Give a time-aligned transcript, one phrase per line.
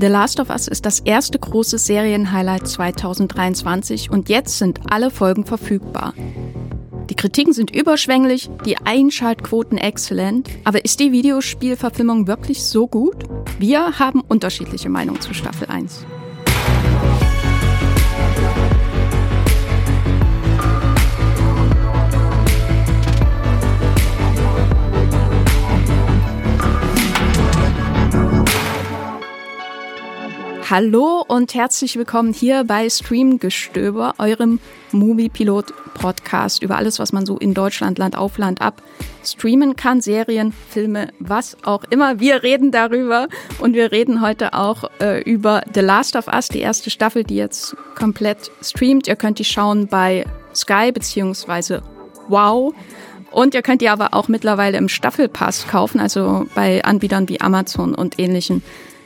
[0.00, 5.44] The Last of Us ist das erste große Serienhighlight 2023 und jetzt sind alle Folgen
[5.44, 6.14] verfügbar.
[7.08, 13.24] Die Kritiken sind überschwänglich, die Einschaltquoten exzellent, aber ist die Videospielverfilmung wirklich so gut?
[13.58, 16.06] Wir haben unterschiedliche Meinungen zu Staffel 1.
[30.72, 34.58] Hallo und herzlich willkommen hier bei Streamgestöber, eurem
[34.92, 38.82] Movie-Pilot-Podcast über alles, was man so in Deutschland, Land auf Land ab
[39.22, 42.20] streamen kann, Serien, Filme, was auch immer.
[42.20, 46.60] Wir reden darüber und wir reden heute auch äh, über The Last of Us, die
[46.60, 49.08] erste Staffel, die jetzt komplett streamt.
[49.08, 51.82] Ihr könnt die schauen bei Sky beziehungsweise
[52.28, 52.72] Wow.
[53.30, 57.94] Und ihr könnt die aber auch mittlerweile im Staffelpass kaufen, also bei Anbietern wie Amazon
[57.94, 58.62] und ähnlichen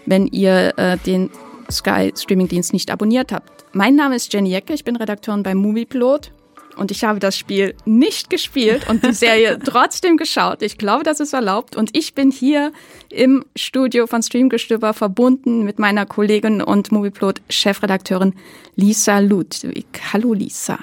[0.07, 1.31] wenn ihr äh, den
[1.71, 3.65] Sky Streamingdienst nicht abonniert habt.
[3.73, 6.33] Mein Name ist Jenny Jecke, ich bin Redakteurin bei Moviepilot
[6.77, 10.63] und ich habe das Spiel nicht gespielt und die Serie trotzdem geschaut.
[10.63, 12.73] Ich glaube, das ist erlaubt und ich bin hier
[13.11, 18.35] im Studio von Streamgestöber verbunden mit meiner Kollegin und Moviepilot Chefredakteurin
[18.75, 19.87] Lisa Ludwig.
[20.13, 20.79] Hallo Lisa.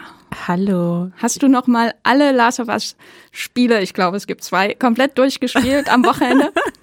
[0.48, 1.12] Hallo.
[1.18, 2.96] Hast du noch mal alle Last of Us
[3.32, 6.52] Spiele, ich glaube, es gibt zwei, komplett durchgespielt am Wochenende?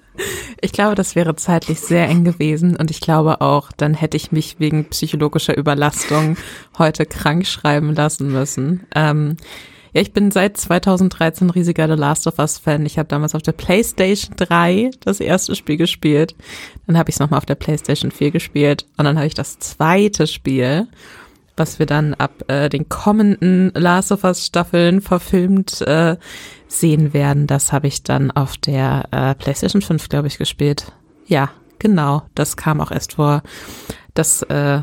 [0.61, 4.31] Ich glaube, das wäre zeitlich sehr eng gewesen und ich glaube auch, dann hätte ich
[4.31, 6.37] mich wegen psychologischer Überlastung
[6.77, 8.85] heute krank schreiben lassen müssen.
[8.93, 9.37] Ähm,
[9.93, 12.85] ja, ich bin seit 2013 riesiger The Last of Us Fan.
[12.85, 16.35] Ich habe damals auf der PlayStation 3 das erste Spiel gespielt.
[16.87, 19.59] Dann habe ich es nochmal auf der PlayStation 4 gespielt und dann habe ich das
[19.59, 20.87] zweite Spiel
[21.61, 26.17] was wir dann ab äh, den kommenden Last of Us Staffeln verfilmt äh,
[26.67, 27.45] sehen werden.
[27.45, 30.91] Das habe ich dann auf der äh, PlayStation 5, glaube ich, gespielt.
[31.27, 32.23] Ja, genau.
[32.33, 33.43] Das kam auch erst vor.
[34.15, 34.81] Das äh,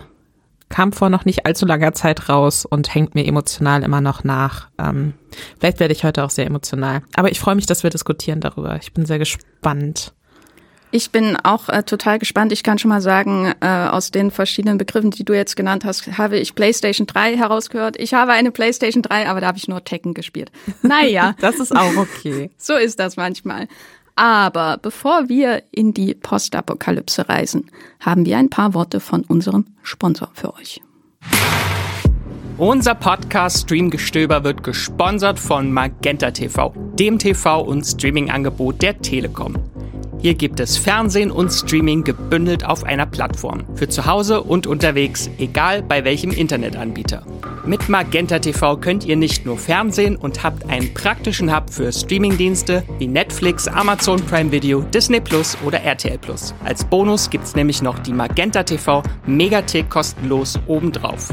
[0.69, 4.69] kam vor noch nicht allzu langer Zeit raus und hängt mir emotional immer noch nach.
[4.79, 5.15] Ähm,
[5.59, 7.03] vielleicht werde ich heute auch sehr emotional.
[7.15, 8.77] Aber ich freue mich, dass wir diskutieren darüber.
[8.77, 10.15] Ich bin sehr gespannt.
[10.91, 12.51] Ich bin auch äh, total gespannt.
[12.53, 16.07] Ich kann schon mal sagen, äh, aus den verschiedenen Begriffen, die du jetzt genannt hast,
[16.17, 17.97] habe ich PlayStation 3 herausgehört.
[17.99, 20.51] Ich habe eine PlayStation 3, aber da habe ich nur Tekken gespielt.
[20.83, 21.35] Naja.
[21.41, 22.51] das ist auch okay.
[22.57, 23.69] so ist das manchmal.
[24.17, 27.71] Aber bevor wir in die Postapokalypse reisen,
[28.01, 30.81] haben wir ein paar Worte von unserem Sponsor für euch.
[32.57, 39.57] Unser Podcast Streamgestöber wird gesponsert von Magenta TV, dem TV- und Streaming-Angebot der Telekom.
[40.21, 43.65] Hier gibt es Fernsehen und Streaming gebündelt auf einer Plattform.
[43.77, 47.25] Für zu Hause und unterwegs, egal bei welchem Internetanbieter.
[47.65, 52.83] Mit Magenta TV könnt ihr nicht nur Fernsehen und habt einen praktischen Hub für Streamingdienste
[52.99, 56.53] wie Netflix, Amazon Prime Video, Disney Plus oder RTL Plus.
[56.65, 61.33] Als Bonus gibt's nämlich noch die Magenta TV Megathek kostenlos obendrauf.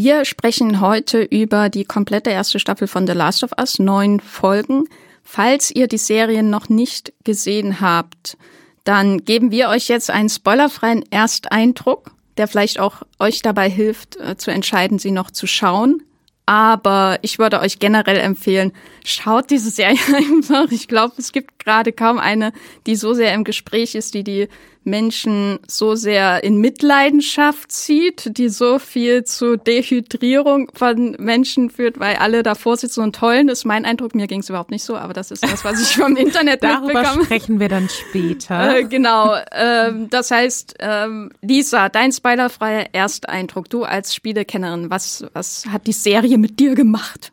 [0.00, 4.84] Wir sprechen heute über die komplette erste Staffel von The Last of Us, neun Folgen.
[5.24, 8.36] Falls ihr die Serien noch nicht gesehen habt,
[8.84, 14.36] dann geben wir euch jetzt einen spoilerfreien Ersteindruck, der vielleicht auch euch dabei hilft, äh,
[14.36, 16.04] zu entscheiden, sie noch zu schauen.
[16.46, 18.70] Aber ich würde euch generell empfehlen,
[19.04, 20.70] schaut diese Serie einfach.
[20.70, 22.52] Ich glaube, es gibt gerade kaum eine,
[22.86, 24.48] die so sehr im Gespräch ist, die die
[24.84, 32.16] Menschen so sehr in Mitleidenschaft zieht, die so viel zu Dehydrierung von Menschen führt, weil
[32.16, 34.14] alle davor sitzen und heulen, ist mein Eindruck.
[34.14, 36.86] Mir ging es überhaupt nicht so, aber das ist das, was ich vom Internet Darüber
[36.94, 37.24] mitbekomme.
[37.24, 38.76] sprechen wir dann später.
[38.78, 39.36] Äh, genau.
[39.52, 45.92] Ähm, das heißt, ähm, Lisa, dein spoilerfreier Ersteindruck, du als Spielekennerin, was, was hat die
[45.92, 47.32] Serie mit dir gemacht?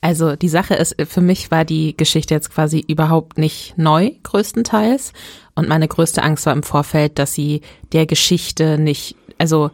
[0.00, 5.12] Also die Sache ist, für mich war die Geschichte jetzt quasi überhaupt nicht neu, größtenteils.
[5.54, 7.60] Und meine größte Angst war im Vorfeld, dass sie
[7.92, 9.70] der Geschichte nicht, also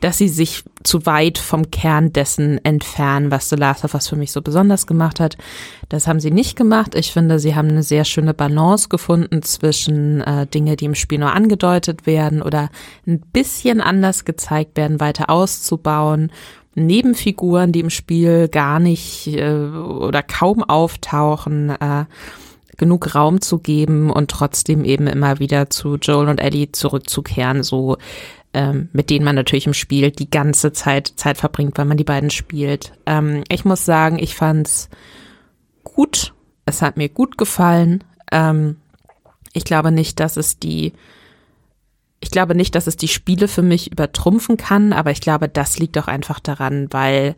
[0.00, 4.16] dass sie sich zu weit vom Kern dessen entfernen, was The Last of Us für
[4.16, 5.38] mich so besonders gemacht hat.
[5.88, 6.94] Das haben sie nicht gemacht.
[6.94, 11.20] Ich finde, sie haben eine sehr schöne Balance gefunden zwischen äh, Dinge, die im Spiel
[11.20, 12.68] nur angedeutet werden oder
[13.06, 16.30] ein bisschen anders gezeigt werden, weiter auszubauen
[16.74, 22.04] Nebenfiguren, die im Spiel gar nicht äh, oder kaum auftauchen, äh,
[22.76, 27.62] genug Raum zu geben und trotzdem eben immer wieder zu Joel und Ellie zurückzukehren.
[27.62, 27.96] So
[28.54, 32.04] ähm, mit denen man natürlich im Spiel die ganze Zeit Zeit verbringt, weil man die
[32.04, 32.92] beiden spielt.
[33.04, 34.88] Ähm, ich muss sagen, ich fand's
[35.82, 36.32] gut.
[36.64, 38.04] Es hat mir gut gefallen.
[38.30, 38.76] Ähm,
[39.52, 40.92] ich glaube nicht, dass es die
[42.24, 45.78] ich glaube nicht, dass es die Spiele für mich übertrumpfen kann, aber ich glaube, das
[45.78, 47.36] liegt auch einfach daran, weil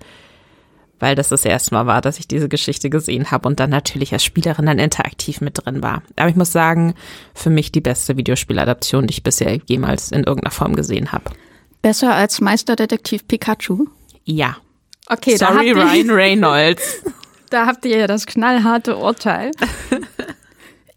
[0.99, 4.13] weil das das erste Mal war, dass ich diese Geschichte gesehen habe und dann natürlich
[4.15, 6.03] als Spielerin dann interaktiv mit drin war.
[6.15, 6.95] Aber ich muss sagen,
[7.35, 11.25] für mich die beste Videospieladaption, die ich bisher jemals in irgendeiner Form gesehen habe.
[11.83, 13.89] Besser als Meisterdetektiv Pikachu?
[14.25, 14.57] Ja.
[15.09, 17.03] Okay, Sorry, da Ryan Reynolds.
[17.51, 19.51] da habt ihr ja das knallharte Urteil.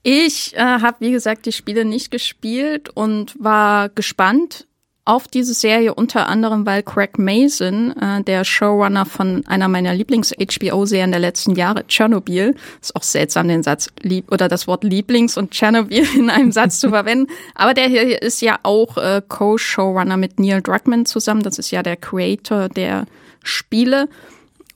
[0.04, 4.66] Ich äh, habe, wie gesagt, die Spiele nicht gespielt und war gespannt
[5.10, 11.10] auf diese Serie, unter anderem, weil Craig Mason, äh, der Showrunner von einer meiner Lieblings-HBO-Serien
[11.10, 15.52] der letzten Jahre, Chernobyl, ist auch seltsam, den Satz lieb oder das Wort Lieblings und
[15.52, 17.32] Chernobyl in einem Satz zu verwenden.
[17.56, 21.42] Aber der hier ist ja auch äh, Co-Showrunner mit Neil Druckmann zusammen.
[21.42, 23.06] Das ist ja der Creator der
[23.44, 24.10] Spiele.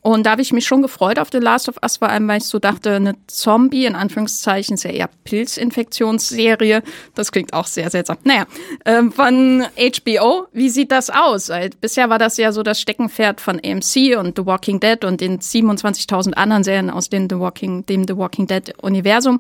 [0.03, 2.39] Und da habe ich mich schon gefreut auf The Last of Us, vor allem, weil
[2.39, 6.83] ich so dachte, eine Zombie, in Anführungszeichen, ist ja eher Pilzinfektionsserie.
[7.15, 8.17] Das klingt auch sehr seltsam.
[8.25, 8.45] Naja,
[8.83, 11.49] ähm, von HBO, wie sieht das aus?
[11.79, 15.39] Bisher war das ja so das Steckenpferd von AMC und The Walking Dead und den
[15.39, 19.39] 27.000 anderen Serien aus dem The Walking, dem The Walking Dead Universum.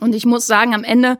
[0.00, 1.18] Und ich muss sagen, am Ende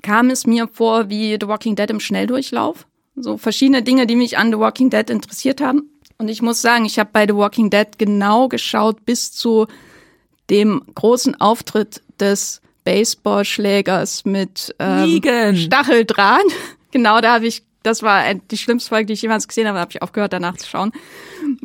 [0.00, 2.86] kam es mir vor wie The Walking Dead im Schnelldurchlauf.
[3.14, 6.84] So verschiedene Dinge, die mich an The Walking Dead interessiert haben und ich muss sagen,
[6.84, 9.66] ich habe bei The Walking Dead genau geschaut bis zu
[10.50, 16.42] dem großen Auftritt des Baseballschlägers mit ähm, Stacheldraht.
[16.90, 19.90] Genau, da habe ich, das war die schlimmste Folge, die ich jemals gesehen habe, habe
[19.90, 20.90] ich aufgehört, danach zu schauen.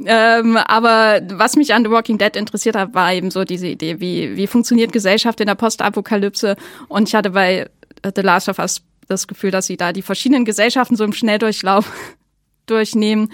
[0.06, 4.02] Ähm, aber was mich an The Walking Dead interessiert hat, war eben so diese Idee,
[4.02, 6.58] wie, wie funktioniert Gesellschaft in der Postapokalypse.
[6.90, 7.70] Und ich hatte bei
[8.04, 11.90] The Last of Us das Gefühl, dass sie da die verschiedenen Gesellschaften so im Schnelldurchlauf
[12.66, 13.32] durchnehmen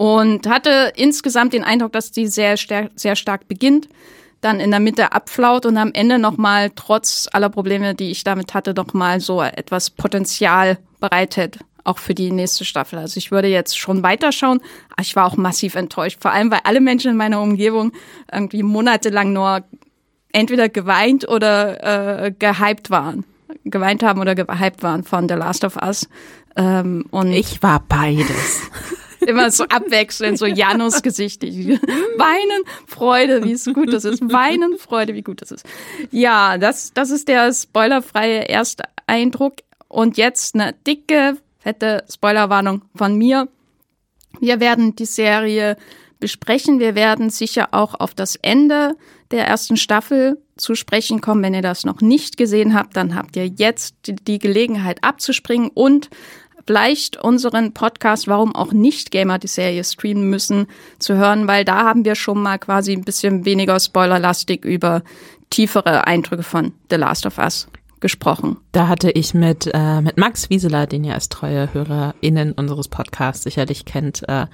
[0.00, 3.86] und hatte insgesamt den Eindruck, dass die sehr, sehr stark beginnt,
[4.40, 8.54] dann in der Mitte abflaut und am Ende nochmal, trotz aller Probleme, die ich damit
[8.54, 12.98] hatte, nochmal so etwas Potenzial bereitet, auch für die nächste Staffel.
[12.98, 16.60] Also ich würde jetzt schon weiterschauen, aber ich war auch massiv enttäuscht, vor allem weil
[16.64, 17.92] alle Menschen in meiner Umgebung
[18.32, 19.64] irgendwie monatelang nur
[20.32, 23.26] entweder geweint oder äh, gehypt waren.
[23.64, 26.08] Geweint haben oder gehypt waren von The Last of Us.
[26.56, 28.62] Ähm, und ich war beides.
[29.26, 31.54] Immer so abwechselnd, so Janus gesichtig.
[32.16, 34.22] Weinen, Freude, wie es gut das ist.
[34.32, 35.66] Weinen, Freude, wie gut das ist.
[36.10, 39.54] Ja, das, das ist der spoilerfreie Ersteindruck.
[39.88, 43.48] Und jetzt eine dicke, fette Spoilerwarnung von mir.
[44.40, 45.76] Wir werden die Serie
[46.20, 46.78] besprechen.
[46.78, 48.96] Wir werden sicher auch auf das Ende
[49.30, 51.42] der ersten Staffel zu sprechen kommen.
[51.42, 56.10] Wenn ihr das noch nicht gesehen habt, dann habt ihr jetzt die Gelegenheit abzuspringen und
[56.70, 60.68] vielleicht unseren Podcast, warum auch nicht Gamer die Serie streamen müssen,
[61.00, 65.02] zu hören, weil da haben wir schon mal quasi ein bisschen weniger spoilerlastig über
[65.50, 67.66] tiefere Eindrücke von The Last of Us
[67.98, 68.56] gesprochen.
[68.70, 73.42] Da hatte ich mit, äh, mit Max Wieseler, den ihr als treue HörerInnen unseres Podcasts
[73.42, 74.46] sicherlich kennt, äh,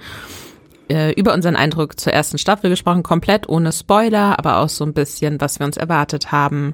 [0.89, 4.95] äh, über unseren Eindruck zur ersten Staffel gesprochen, komplett ohne Spoiler, aber auch so ein
[4.95, 6.73] bisschen, was wir uns erwartet haben,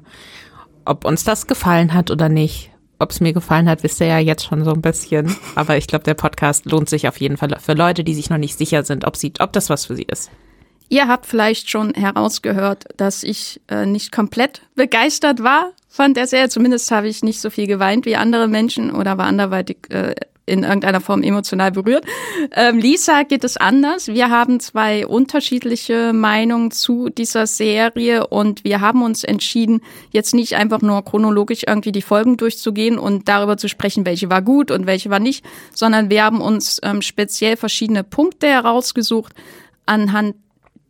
[0.86, 2.73] ob uns das gefallen hat oder nicht.
[3.00, 5.36] Ob es mir gefallen hat, wisst ihr ja jetzt schon so ein bisschen.
[5.56, 8.38] Aber ich glaube, der Podcast lohnt sich auf jeden Fall für Leute, die sich noch
[8.38, 10.30] nicht sicher sind, ob, sie, ob das was für sie ist.
[10.90, 16.50] Ihr habt vielleicht schon herausgehört, dass ich äh, nicht komplett begeistert war von der Serie.
[16.50, 20.14] Zumindest habe ich nicht so viel geweint wie andere Menschen oder war anderweitig äh,
[20.46, 22.06] in irgendeiner Form emotional berührt.
[22.52, 24.08] Ähm, Lisa geht es anders.
[24.08, 29.82] Wir haben zwei unterschiedliche Meinungen zu dieser Serie und wir haben uns entschieden,
[30.12, 34.42] jetzt nicht einfach nur chronologisch irgendwie die Folgen durchzugehen und darüber zu sprechen, welche war
[34.42, 39.34] gut und welche war nicht, sondern wir haben uns ähm, speziell verschiedene Punkte herausgesucht,
[39.86, 40.36] anhand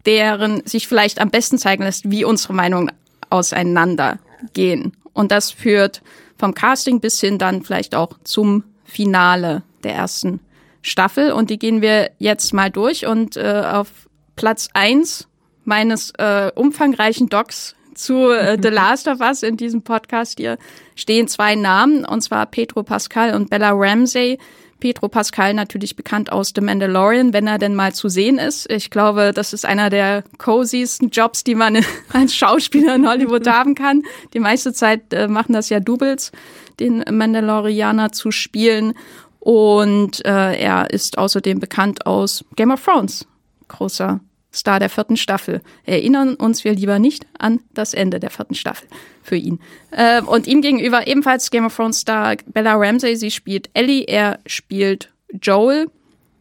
[0.06, 2.92] deren sich vielleicht am besten zeigen lässt, wie unsere Meinungen
[3.30, 4.94] auseinandergehen.
[5.14, 6.02] Und das führt
[6.38, 8.64] vom Casting bis hin dann vielleicht auch zum
[8.94, 10.40] Finale der ersten
[10.82, 11.32] Staffel.
[11.32, 13.08] Und die gehen wir jetzt mal durch.
[13.08, 13.90] Und äh, auf
[14.36, 15.28] Platz eins
[15.66, 20.58] meines äh, umfangreichen Docs zu äh, The Last of Us in diesem Podcast hier
[20.96, 24.38] stehen zwei Namen, und zwar Pedro Pascal und Bella Ramsey.
[24.80, 28.70] Pedro Pascal natürlich bekannt aus The Mandalorian, wenn er denn mal zu sehen ist.
[28.70, 31.78] Ich glaube, das ist einer der cosiesten Jobs, die man
[32.12, 34.04] als Schauspieler in Hollywood haben kann.
[34.34, 36.34] Die meiste Zeit äh, machen das ja Doubles
[36.80, 38.94] den Mandalorianer zu spielen.
[39.40, 43.28] Und äh, er ist außerdem bekannt aus Game of Thrones.
[43.68, 44.22] Großer
[44.54, 45.62] Star der vierten Staffel.
[45.84, 48.88] Erinnern uns wir lieber nicht an das Ende der vierten Staffel
[49.24, 49.60] für ihn.
[49.92, 53.16] Äh, und ihm gegenüber ebenfalls Game of Thrones Star Bella Ramsey.
[53.16, 55.12] Sie spielt Ellie, er spielt
[55.42, 55.90] Joel.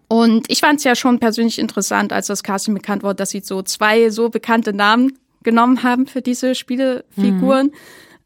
[0.09, 3.41] Und ich fand es ja schon persönlich interessant, als das Casting bekannt wurde, dass sie
[3.41, 7.69] so zwei so bekannte Namen genommen haben für diese Spielefiguren.
[7.69, 7.73] Mhm.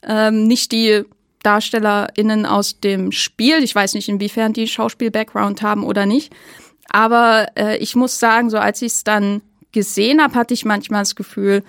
[0.03, 1.05] Ähm, nicht die
[1.47, 3.63] DarstellerInnen aus dem Spiel.
[3.63, 6.35] Ich weiß nicht, inwiefern die Schauspiel-Background haben oder nicht.
[6.91, 11.03] Aber äh, ich muss sagen, so als ich es dann gesehen habe, hatte ich manchmal
[11.03, 11.63] das Gefühl,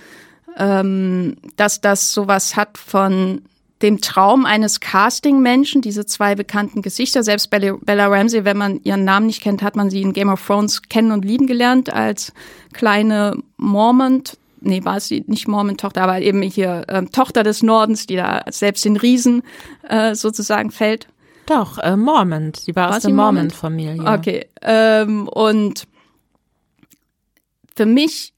[0.57, 3.41] ähm, dass das sowas hat von
[3.81, 7.22] dem Traum eines Casting-Menschen, diese zwei bekannten Gesichter.
[7.22, 10.43] Selbst Bella Ramsey, wenn man ihren Namen nicht kennt, hat man sie in Game of
[10.46, 12.34] Thrones kennen und lieben gelernt als
[12.74, 14.24] kleine Mormon.
[14.60, 18.86] Nee, war sie nicht Mormon-Tochter, aber eben hier äh, Tochter des Nordens, die da selbst
[18.86, 19.44] den Riesen
[19.88, 21.08] äh, sozusagen fällt.
[21.46, 22.54] Doch, äh, Mormon.
[22.54, 24.04] Sie war, war aus der Mormon-Familie.
[24.04, 24.48] Okay.
[24.62, 25.88] Ähm, und
[27.76, 28.34] für mich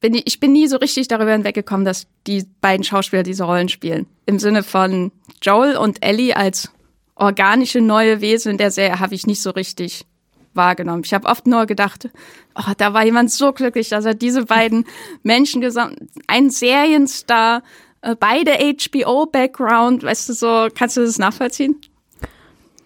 [0.00, 3.68] bin ich, ich bin nie so richtig darüber hinweggekommen, dass die beiden Schauspieler diese Rollen
[3.68, 4.06] spielen.
[4.26, 6.70] Im Sinne von Joel und Ellie als
[7.14, 10.06] organische neue Wesen in der Serie habe ich nicht so richtig
[10.54, 11.02] wahrgenommen.
[11.04, 12.08] Ich habe oft nur gedacht,
[12.54, 14.84] oh, da war jemand so glücklich, dass er diese beiden
[15.22, 17.62] Menschen gesamt, ein Serienstar,
[18.02, 21.76] äh, beide HBO-Background, weißt du so, kannst du das nachvollziehen?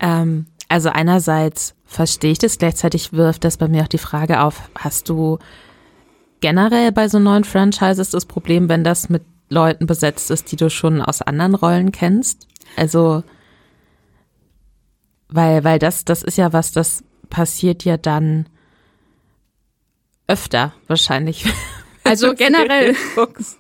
[0.00, 4.62] Ähm, also einerseits verstehe ich das, gleichzeitig wirft das bei mir auch die Frage auf,
[4.76, 5.38] hast du
[6.40, 10.68] generell bei so neuen Franchises das Problem, wenn das mit Leuten besetzt ist, die du
[10.68, 12.48] schon aus anderen Rollen kennst?
[12.76, 13.22] Also,
[15.28, 17.04] weil, weil das, das ist ja was, das
[17.34, 18.46] passiert ja dann
[20.28, 21.44] öfter wahrscheinlich.
[22.06, 22.94] Also generell,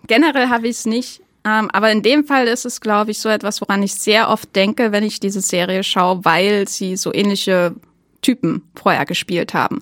[0.06, 1.22] generell habe ich es nicht.
[1.46, 4.54] Ähm, aber in dem Fall ist es, glaube ich, so etwas, woran ich sehr oft
[4.54, 7.74] denke, wenn ich diese Serie schaue, weil sie so ähnliche
[8.20, 9.80] Typen vorher gespielt haben.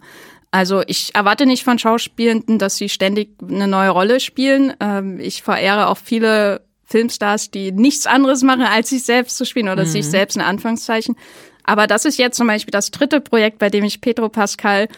[0.52, 4.74] Also ich erwarte nicht von Schauspielenden, dass sie ständig eine neue Rolle spielen.
[4.78, 9.70] Ähm, ich verehre auch viele Filmstars, die nichts anderes machen, als sich selbst zu spielen
[9.70, 9.88] oder mhm.
[9.88, 11.16] sich selbst in Anführungszeichen.
[11.64, 14.88] Aber das ist jetzt zum Beispiel das dritte Projekt, bei dem ich Pedro Pascal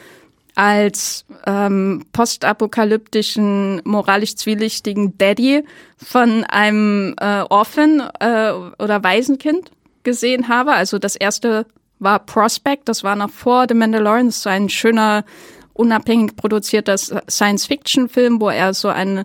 [0.54, 5.64] als ähm, postapokalyptischen, moralisch zwielichtigen Daddy
[5.97, 9.73] von einem äh, Orphan äh, oder Waisenkind
[10.04, 10.73] gesehen habe.
[10.73, 11.66] Also das erste
[11.99, 15.25] war Prospect, das war noch vor The Mandalorian, so ein schöner,
[15.73, 19.25] unabhängig produzierter Science-Fiction-Film, wo er so ein,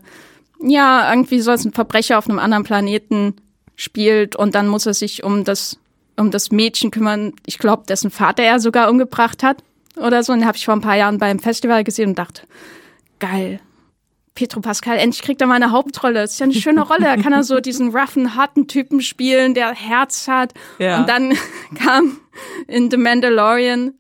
[0.61, 3.35] ja, irgendwie so als ein Verbrecher auf einem anderen Planeten
[3.75, 5.77] spielt und dann muss er sich um das,
[6.19, 9.63] um das Mädchen kümmern, ich glaube, dessen Vater er sogar umgebracht hat
[9.97, 10.33] oder so.
[10.33, 12.43] Und den habe ich vor ein paar Jahren beim Festival gesehen und dachte,
[13.19, 13.59] geil,
[14.35, 16.21] Petro Pascal, endlich kriegt er mal eine Hauptrolle.
[16.21, 17.03] Das ist ja eine schöne Rolle.
[17.03, 20.53] Da kann er so diesen roughen, harten Typen spielen, der Herz hat.
[20.77, 20.99] Ja.
[20.99, 21.33] Und dann
[21.75, 22.19] kam
[22.67, 23.95] in The Mandalorian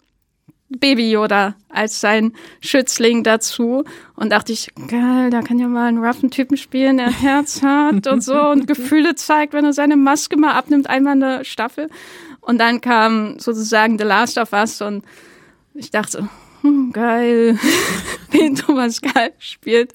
[0.69, 3.83] Baby Yoda als sein Schützling dazu
[4.15, 8.05] und dachte ich, geil, da kann ja mal einen roughen Typen spielen, der Herz hat
[8.05, 11.89] und so und Gefühle zeigt, wenn er seine Maske mal abnimmt, einmal in der Staffel.
[12.41, 15.03] Und dann kam sozusagen The Last of Us und
[15.73, 16.29] ich dachte,
[16.61, 17.57] hm, geil,
[18.29, 19.93] Pedro Pascal spielt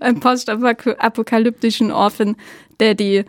[0.00, 2.36] einen postapokalyptischen Orphan
[2.78, 3.24] Daddy.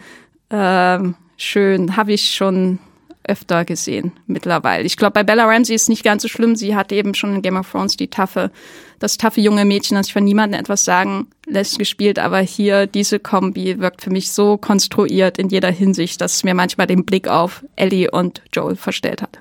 [0.50, 2.80] Ähm, schön, habe ich schon
[3.24, 4.84] öfter gesehen mittlerweile.
[4.84, 6.56] Ich glaube, bei Bella Ramsey ist es nicht ganz so schlimm.
[6.56, 8.52] Sie hat eben schon in Game of Thrones die taffe,
[9.00, 12.20] das taffe junge Mädchen, das sich von niemandem etwas sagen lässt, gespielt.
[12.20, 16.54] Aber hier, diese Kombi wirkt für mich so konstruiert in jeder Hinsicht, dass es mir
[16.54, 19.40] manchmal den Blick auf Ellie und Joel verstellt hat.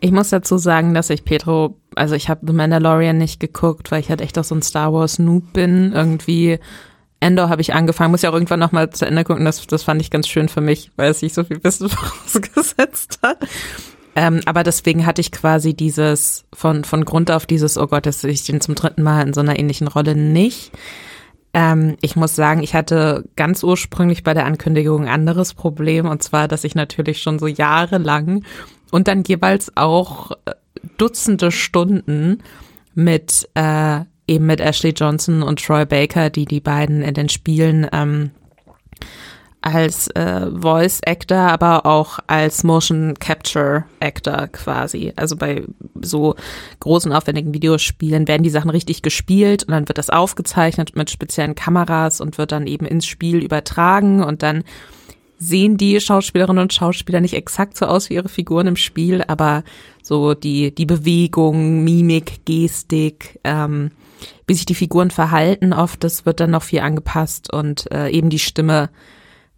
[0.00, 4.00] Ich muss dazu sagen, dass ich Pedro, also ich habe The Mandalorian nicht geguckt, weil
[4.00, 5.92] ich halt echt auch so ein Star Wars Noob bin.
[5.92, 6.58] Irgendwie
[7.20, 9.44] Endor habe ich angefangen, muss ja auch irgendwann nochmal zu Ende gucken.
[9.44, 13.20] Das, das fand ich ganz schön für mich, weil es sich so viel Wissen vorausgesetzt
[13.22, 13.38] hat.
[14.14, 18.24] Ähm, aber deswegen hatte ich quasi dieses von, von Grund auf dieses, oh Gott, dass
[18.24, 20.72] ich den zum dritten Mal in so einer ähnlichen Rolle nicht.
[21.52, 26.22] Ähm, ich muss sagen, ich hatte ganz ursprünglich bei der Ankündigung ein anderes Problem und
[26.22, 28.44] zwar, dass ich natürlich schon so jahrelang
[28.90, 30.52] und dann jeweils auch äh,
[30.98, 32.42] Dutzende Stunden
[32.94, 37.86] mit äh, eben mit Ashley Johnson und Troy Baker, die die beiden in den Spielen
[37.92, 38.30] ähm,
[39.66, 45.12] als äh, Voice Actor, aber auch als Motion Capture Actor quasi.
[45.16, 45.64] Also bei
[46.00, 46.36] so
[46.78, 51.56] großen, aufwendigen Videospielen werden die Sachen richtig gespielt und dann wird das aufgezeichnet mit speziellen
[51.56, 54.62] Kameras und wird dann eben ins Spiel übertragen und dann
[55.38, 59.64] sehen die Schauspielerinnen und Schauspieler nicht exakt so aus wie ihre Figuren im Spiel, aber
[60.00, 63.90] so die, die Bewegung, Mimik, Gestik, ähm,
[64.46, 68.30] wie sich die Figuren verhalten, oft, das wird dann noch viel angepasst und äh, eben
[68.30, 68.90] die Stimme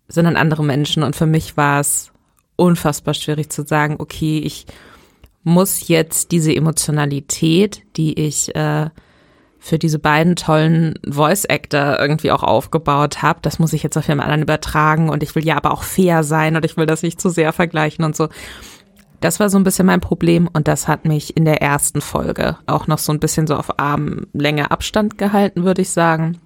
[0.09, 1.03] sind dann andere Menschen.
[1.03, 2.11] Und für mich war es
[2.57, 4.67] unfassbar schwierig zu sagen, okay, ich
[5.45, 8.91] muss jetzt diese Emotionalität, die ich äh,
[9.59, 13.41] für diese beiden tollen Voice Actor irgendwie auch aufgebaut habe.
[13.43, 16.23] Das muss ich jetzt auf jemand anderen übertragen und ich will ja aber auch fair
[16.25, 18.29] sein und ich will das nicht zu sehr vergleichen und so.
[19.20, 22.56] Das war so ein bisschen mein Problem und das hat mich in der ersten Folge
[22.66, 26.38] auch noch so ein bisschen so auf Armlänge Abstand gehalten, würde ich sagen.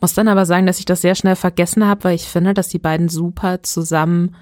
[0.00, 2.68] Muss dann aber sagen, dass ich das sehr schnell vergessen habe, weil ich finde, dass
[2.68, 4.36] die beiden super zusammen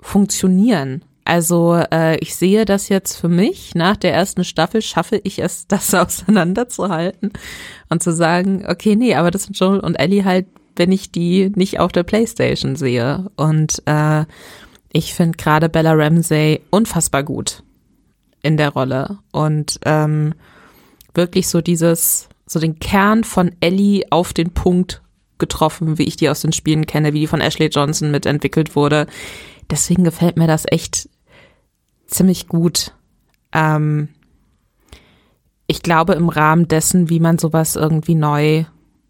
[0.00, 1.02] funktionieren.
[1.24, 3.74] Also äh, ich sehe das jetzt für mich.
[3.74, 7.32] Nach der ersten Staffel schaffe ich es, das auseinanderzuhalten
[7.88, 11.50] und zu sagen, okay, nee, aber das sind Joel und Ellie halt, wenn ich die
[11.54, 13.30] nicht auf der Playstation sehe.
[13.36, 14.24] Und äh,
[14.92, 17.62] ich finde gerade Bella Ramsey unfassbar gut
[18.42, 20.34] in der Rolle und ähm,
[21.14, 25.02] wirklich so dieses, so den Kern von Ellie auf den Punkt
[25.38, 29.06] getroffen, wie ich die aus den Spielen kenne, wie die von Ashley Johnson mitentwickelt wurde.
[29.70, 31.08] Deswegen gefällt mir das echt
[32.06, 32.94] ziemlich gut.
[33.52, 34.08] Ähm,
[35.66, 38.64] ich glaube, im Rahmen dessen, wie man sowas irgendwie neu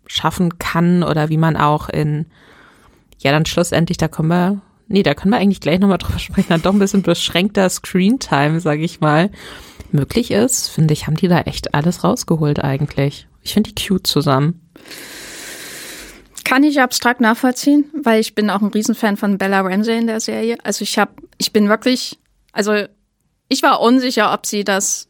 [0.06, 2.26] schaffen kann oder wie man auch in,
[3.18, 6.48] ja, dann schlussendlich, da kommen wir nee, da können wir eigentlich gleich nochmal drüber sprechen,
[6.48, 9.30] dann doch ein bisschen beschränkter Screentime, sage ich mal,
[9.92, 13.28] möglich ist, finde ich, haben die da echt alles rausgeholt eigentlich.
[13.42, 14.68] Ich finde die cute zusammen.
[16.44, 20.20] Kann ich abstrakt nachvollziehen, weil ich bin auch ein Riesenfan von Bella Ramsey in der
[20.20, 20.56] Serie.
[20.64, 22.18] Also ich habe, ich bin wirklich,
[22.52, 22.74] also
[23.48, 25.08] ich war unsicher, ob sie das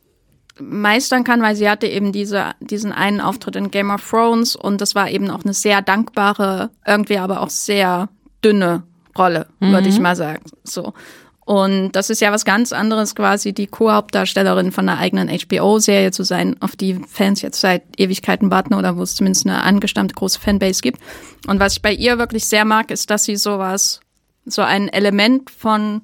[0.61, 4.81] meistern kann, weil sie hatte eben diese, diesen einen Auftritt in Game of Thrones und
[4.81, 8.09] das war eben auch eine sehr dankbare, irgendwie aber auch sehr
[8.45, 8.83] dünne
[9.19, 9.73] Rolle, mhm.
[9.73, 10.43] würde ich mal sagen.
[10.65, 10.95] So.
[11.49, 16.23] Und das ist ja was ganz anderes, quasi die Co-Hauptdarstellerin von einer eigenen HBO-Serie zu
[16.23, 20.39] sein, auf die Fans jetzt seit Ewigkeiten warten oder wo es zumindest eine angestammte große
[20.39, 21.01] Fanbase gibt.
[21.47, 24.01] Und was ich bei ihr wirklich sehr mag, ist, dass sie sowas,
[24.45, 26.03] so ein Element von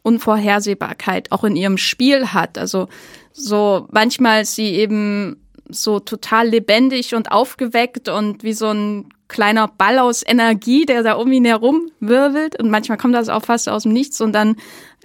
[0.00, 2.56] Unvorhersehbarkeit auch in ihrem Spiel hat.
[2.56, 2.88] Also
[3.34, 9.68] so manchmal ist sie eben so total lebendig und aufgeweckt und wie so ein kleiner
[9.68, 12.60] Ball aus Energie, der da um ihn herum wirbelt.
[12.60, 14.56] Und manchmal kommt das auch fast aus dem Nichts und dann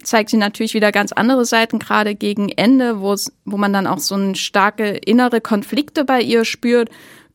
[0.03, 4.15] zeigt sie natürlich wieder ganz andere Seiten, gerade gegen Ende, wo man dann auch so
[4.15, 6.89] eine starke innere Konflikte bei ihr spürt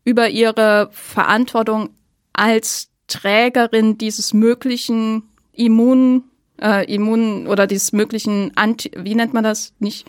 [0.05, 1.91] über ihre Verantwortung
[2.33, 6.25] als Trägerin dieses möglichen Immun
[6.61, 9.73] äh, Immun oder dieses möglichen Anti, wie nennt man das?
[9.79, 10.07] Nicht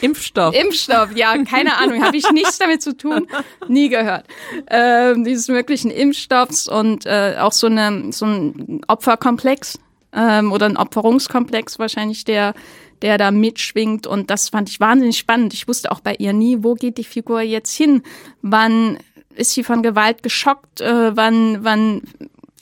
[0.00, 0.54] Impfstoff.
[0.60, 3.26] Impfstoff, ja, keine Ahnung, habe ich nichts damit zu tun,
[3.68, 4.26] nie gehört.
[4.68, 9.78] Ähm, dieses möglichen Impfstoffs und äh, auch so eine so ein Opferkomplex
[10.12, 12.54] ähm, oder ein Opferungskomplex wahrscheinlich der
[13.00, 15.54] der da mitschwingt und das fand ich wahnsinnig spannend.
[15.54, 18.02] Ich wusste auch bei ihr nie, wo geht die Figur jetzt hin?
[18.42, 18.98] Wann
[19.34, 20.80] ist sie von Gewalt geschockt?
[20.80, 22.02] Äh, wann wann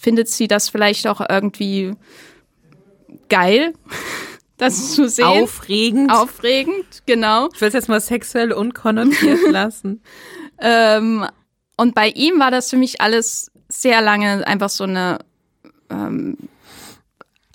[0.00, 1.92] findet sie das vielleicht auch irgendwie
[3.28, 3.74] geil,
[4.56, 5.24] das zu sehen.
[5.24, 6.12] Aufregend.
[6.12, 7.48] Aufregend, genau.
[7.54, 10.02] Ich will es jetzt mal sexuell unkonnotiert lassen.
[10.58, 11.26] ähm,
[11.76, 15.18] und bei ihm war das für mich alles sehr lange einfach so eine
[15.88, 16.36] ähm,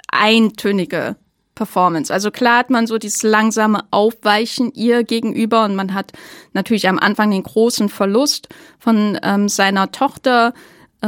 [0.07, 1.15] eintönige
[1.55, 2.13] Performance.
[2.13, 6.11] Also klar hat man so dieses langsame Aufweichen ihr gegenüber und man hat
[6.53, 10.53] natürlich am Anfang den großen Verlust von ähm, seiner Tochter,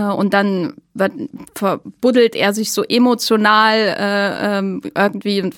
[0.02, 0.74] und dann
[1.56, 5.56] verbuddelt er sich so emotional äh, ähm, irgendwie und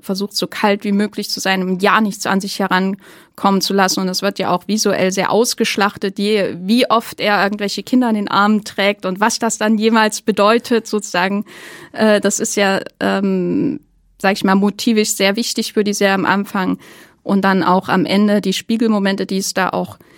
[0.00, 4.00] versucht so kalt wie möglich zu sein, um ja nichts an sich herankommen zu lassen.
[4.00, 8.14] Und es wird ja auch visuell sehr ausgeschlachtet, je, wie oft er irgendwelche Kinder in
[8.14, 11.44] den Armen trägt und was das dann jemals bedeutet, sozusagen.
[11.92, 13.80] Äh, das ist ja, ähm,
[14.18, 16.78] sag ich mal, motivisch sehr wichtig für die Serie am Anfang.
[17.22, 20.15] Und dann auch am Ende die Spiegelmomente, die es da auch gibt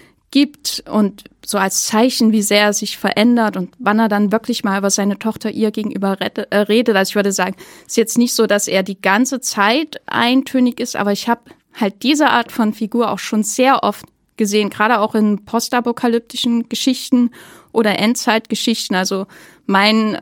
[0.90, 4.78] und so als Zeichen, wie sehr er sich verändert und wann er dann wirklich mal
[4.78, 6.94] über seine Tochter ihr gegenüber äh, redet.
[6.94, 10.80] Also ich würde sagen, es ist jetzt nicht so, dass er die ganze Zeit eintönig
[10.80, 11.40] ist, aber ich habe
[11.72, 14.04] halt diese Art von Figur auch schon sehr oft
[14.36, 17.30] gesehen, gerade auch in postapokalyptischen Geschichten
[17.72, 18.96] oder Endzeitgeschichten.
[18.96, 19.26] Also
[19.66, 20.20] mein, äh,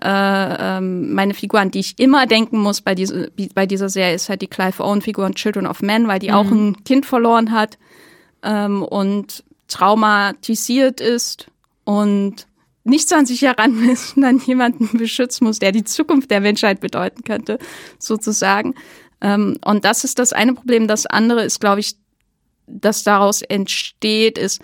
[0.78, 4.28] ähm, meine Figur, an die ich immer denken muss bei, diese, bei dieser Serie, ist
[4.28, 6.34] halt die Clive Owen-Figur in Children of Men, weil die mhm.
[6.34, 7.78] auch ein Kind verloren hat.
[8.42, 11.48] Ähm, und traumatisiert ist
[11.84, 12.46] und
[12.84, 17.24] nichts an sich heranmisst und dann jemanden beschützen muss, der die Zukunft der Menschheit bedeuten
[17.24, 17.58] könnte,
[17.98, 18.74] sozusagen.
[19.20, 20.86] Ähm, und das ist das eine Problem.
[20.86, 21.96] Das andere ist, glaube ich,
[22.66, 24.60] das daraus entsteht, ist,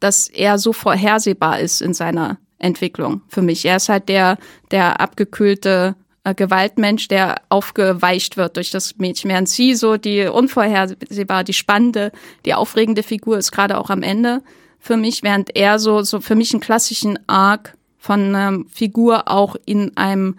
[0.00, 3.64] dass er so vorhersehbar ist in seiner Entwicklung für mich.
[3.64, 4.38] Er ist halt der,
[4.70, 9.30] der abgekühlte äh, Gewaltmensch, der aufgeweicht wird durch das Mädchen.
[9.30, 12.10] Während sie so die unvorhersehbar, die spannende,
[12.44, 14.42] die aufregende Figur ist, gerade auch am Ende
[14.80, 19.54] für mich, während er so, so für mich einen klassischen Arc von einer Figur auch
[19.66, 20.36] in einem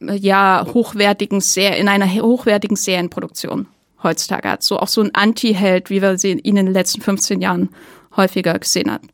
[0.00, 3.66] äh, ja hochwertigen Ser in einer hochwertigen Serienproduktion
[4.02, 4.62] heutzutage hat.
[4.62, 7.68] So auch so ein Anti-Held, wie wir sie in den letzten 15 Jahren
[8.16, 9.08] häufiger gesehen haben.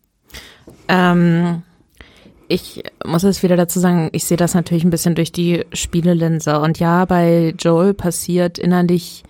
[0.86, 1.62] Ähm,
[2.50, 6.60] ich muss es wieder dazu sagen, ich sehe das natürlich ein bisschen durch die Spielelinse.
[6.60, 9.22] Und ja, bei Joel passiert innerlich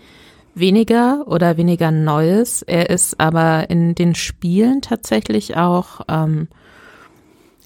[0.55, 2.63] weniger oder weniger Neues.
[2.63, 6.49] Er ist aber in den Spielen tatsächlich auch, ähm,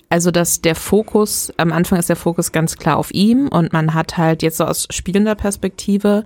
[0.09, 3.95] also dass der Fokus, am Anfang ist der Fokus ganz klar auf ihm und man
[3.95, 6.25] hat halt jetzt so aus spielender Perspektive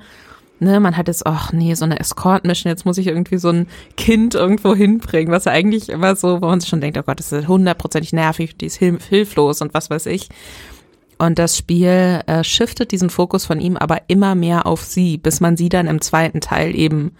[0.61, 3.67] ne, man hat jetzt, ach nee, so eine Escort-Mission, jetzt muss ich irgendwie so ein
[3.97, 7.33] Kind irgendwo hinbringen, was eigentlich immer so, wo man sich schon denkt, oh Gott, das
[7.33, 10.29] ist hundertprozentig nervig, die ist hilflos und was weiß ich.
[11.19, 15.41] Und das Spiel äh, shiftet diesen Fokus von ihm aber immer mehr auf sie, bis
[15.41, 17.13] man sie dann im zweiten Teil eben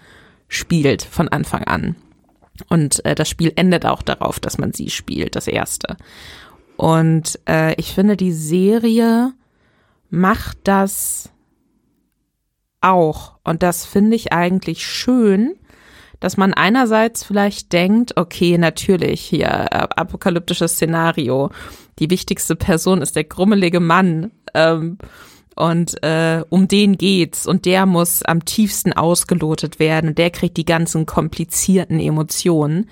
[0.47, 1.95] spielt von Anfang an.
[2.69, 5.97] Und äh, das Spiel endet auch darauf, dass man sie spielt, das erste.
[6.77, 9.33] Und äh, ich finde, die Serie
[10.09, 11.29] macht das
[12.81, 13.33] auch.
[13.43, 15.55] Und das finde ich eigentlich schön,
[16.19, 21.49] dass man einerseits vielleicht denkt, okay, natürlich hier äh, apokalyptisches Szenario.
[21.99, 24.31] Die wichtigste Person ist der grummelige Mann.
[24.53, 24.97] Ähm,
[25.59, 30.55] und äh, um den geht's und der muss am tiefsten ausgelotet werden und der kriegt
[30.55, 32.89] die ganzen komplizierten Emotionen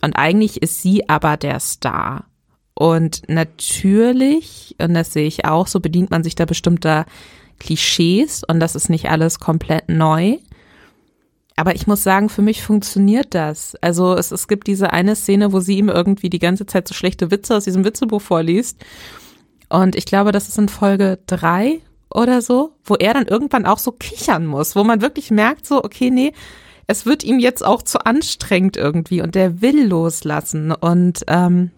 [0.00, 2.24] und eigentlich ist sie aber der Star
[2.72, 7.04] und natürlich und das sehe ich auch so bedient man sich da bestimmter
[7.58, 10.36] Klischees und das ist nicht alles komplett neu.
[11.56, 13.74] Aber ich muss sagen, für mich funktioniert das.
[13.80, 16.94] Also es, es gibt diese eine Szene, wo sie ihm irgendwie die ganze Zeit so
[16.94, 18.78] schlechte Witze aus diesem Witzebuch vorliest.
[19.68, 21.80] Und ich glaube, das ist in Folge drei
[22.14, 25.82] oder so, wo er dann irgendwann auch so kichern muss, wo man wirklich merkt, so,
[25.82, 26.32] okay, nee,
[26.86, 30.72] es wird ihm jetzt auch zu anstrengend irgendwie und der will loslassen.
[30.72, 31.70] Und ähm,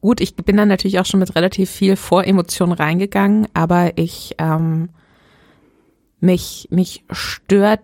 [0.00, 4.88] Gut, ich bin dann natürlich auch schon mit relativ viel Voremotion reingegangen, aber ich ähm,
[6.20, 7.80] mich mich stört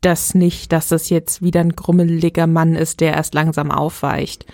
[0.00, 4.46] das nicht, dass das jetzt wieder ein grummeliger Mann ist, der erst langsam aufweicht.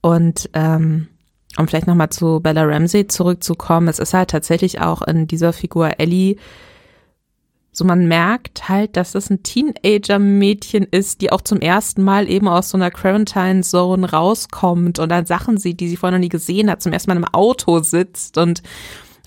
[0.00, 1.08] Und ähm,
[1.56, 5.98] um vielleicht nochmal zu Bella Ramsey zurückzukommen, es ist halt tatsächlich auch in dieser Figur
[5.98, 6.36] Ellie
[7.72, 12.48] so man merkt halt, dass das ein Teenager-Mädchen ist, die auch zum ersten Mal eben
[12.48, 16.70] aus so einer Quarantine-Zone rauskommt und dann Sachen sieht, die sie vorher noch nie gesehen
[16.70, 18.62] hat, zum ersten Mal im Auto sitzt und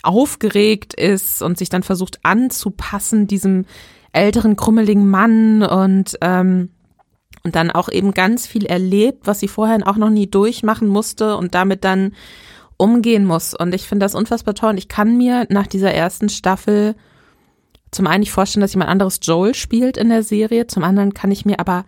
[0.04, 3.66] aufgeregt ist und sich dann versucht anzupassen diesem
[4.12, 6.70] älteren, krummeligen Mann und, ähm,
[7.44, 11.38] und dann auch eben ganz viel erlebt, was sie vorher auch noch nie durchmachen musste
[11.38, 12.12] und damit dann
[12.76, 13.54] umgehen muss.
[13.54, 16.96] Und ich finde das unfassbar toll und ich kann mir nach dieser ersten Staffel
[17.94, 21.32] zum einen nicht vorstellen, dass jemand anderes Joel spielt in der Serie, zum anderen kann
[21.32, 21.86] ich mir aber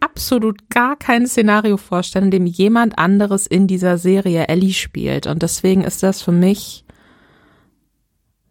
[0.00, 5.26] absolut gar kein Szenario vorstellen, in dem jemand anderes in dieser Serie Ellie spielt.
[5.26, 6.84] Und deswegen ist das für mich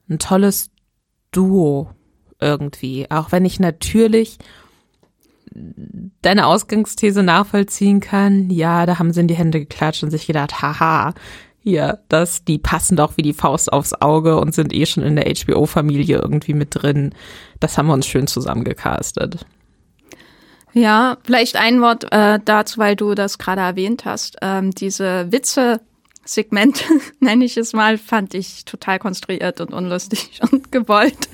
[0.10, 0.72] ein tolles
[1.32, 1.90] Duo
[2.40, 3.10] irgendwie.
[3.10, 4.38] Auch wenn ich natürlich
[6.22, 10.62] deine Ausgangsthese nachvollziehen kann, ja, da haben sie in die Hände geklatscht und sich gedacht,
[10.62, 11.14] haha,
[11.66, 15.16] hier, das, die passen doch wie die Faust aufs Auge und sind eh schon in
[15.16, 17.16] der HBO-Familie irgendwie mit drin.
[17.60, 19.48] Das haben wir uns schön zusammengecastet.
[20.74, 24.38] Ja, vielleicht ein Wort äh, dazu, weil du das gerade erwähnt hast.
[24.44, 26.84] Ähm, diese Witze-Segmente,
[27.20, 31.30] nenne ich es mal, fand ich total konstruiert und unlustig und gewollt.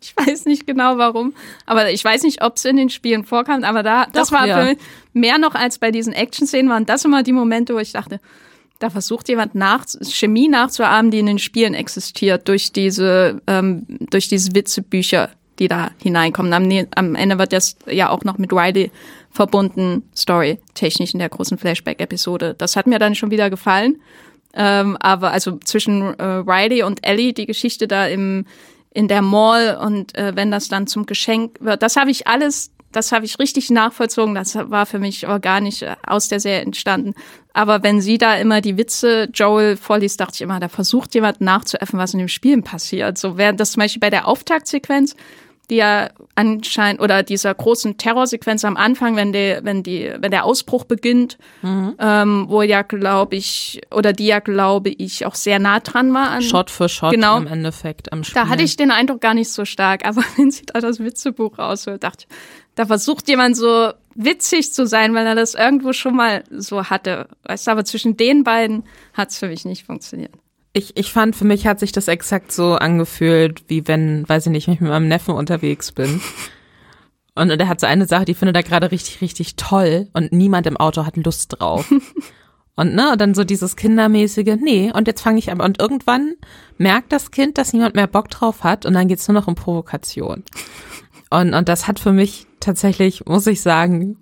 [0.00, 1.34] Ich weiß nicht genau warum,
[1.66, 4.46] aber ich weiß nicht, ob es in den Spielen vorkam, aber da, Doch, das war
[4.46, 4.58] ja.
[4.58, 4.78] für mich
[5.12, 8.20] mehr noch als bei diesen Action-Szenen waren das immer die Momente, wo ich dachte,
[8.78, 14.28] da versucht jemand nach, Chemie nachzuahmen, die in den Spielen existiert, durch diese, ähm, durch
[14.28, 16.52] diese Witzebücher, die da hineinkommen.
[16.52, 18.90] Am, am Ende wird das ja auch noch mit Riley
[19.30, 22.54] verbunden, story-technisch in der großen Flashback-Episode.
[22.56, 24.00] Das hat mir dann schon wieder gefallen.
[24.54, 28.46] Ähm, aber also zwischen äh, Riley und Ellie, die Geschichte da im,
[28.94, 32.70] in der Mall und äh, wenn das dann zum Geschenk wird, das habe ich alles
[32.92, 34.34] das habe ich richtig nachvollzogen.
[34.34, 37.14] Das war für mich organisch äh, aus der Serie entstanden.
[37.52, 41.40] Aber wenn sie da immer die Witze Joel vorliest, dachte ich immer, da versucht jemand
[41.40, 43.18] nachzuäffen, was in dem Spielen passiert.
[43.18, 45.16] So während das zum Beispiel bei der Auftaktsequenz
[45.70, 50.44] die ja anscheinend oder dieser großen Terrorsequenz am Anfang, wenn der, wenn die, wenn der
[50.44, 51.94] Ausbruch beginnt, mhm.
[51.98, 56.30] ähm, wo ja glaube ich oder die ja glaube ich auch sehr nah dran war
[56.30, 58.42] an Shot für Shot genau, im Endeffekt am Spiel.
[58.42, 61.58] Da hatte ich den Eindruck gar nicht so stark, aber wenn sie da das Witzebuch
[61.58, 62.36] rausholt, dachte ich,
[62.74, 67.28] da versucht jemand so witzig zu sein, weil er das irgendwo schon mal so hatte.
[67.44, 70.32] Weißt du, aber zwischen den beiden hat es für mich nicht funktioniert.
[70.78, 74.52] Ich, ich fand, für mich hat sich das exakt so angefühlt, wie wenn, weiß ich
[74.52, 76.20] nicht, wenn ich mit meinem Neffen unterwegs bin.
[77.34, 80.30] Und, und er hat so eine Sache, die findet er gerade richtig, richtig toll und
[80.32, 81.92] niemand im Auto hat Lust drauf.
[82.76, 85.60] Und ne, dann so dieses kindermäßige, nee, und jetzt fange ich an.
[85.60, 86.34] Und irgendwann
[86.76, 89.56] merkt das Kind, dass niemand mehr Bock drauf hat und dann geht's nur noch um
[89.56, 90.44] Provokation.
[91.28, 94.16] Und, und das hat für mich tatsächlich, muss ich sagen,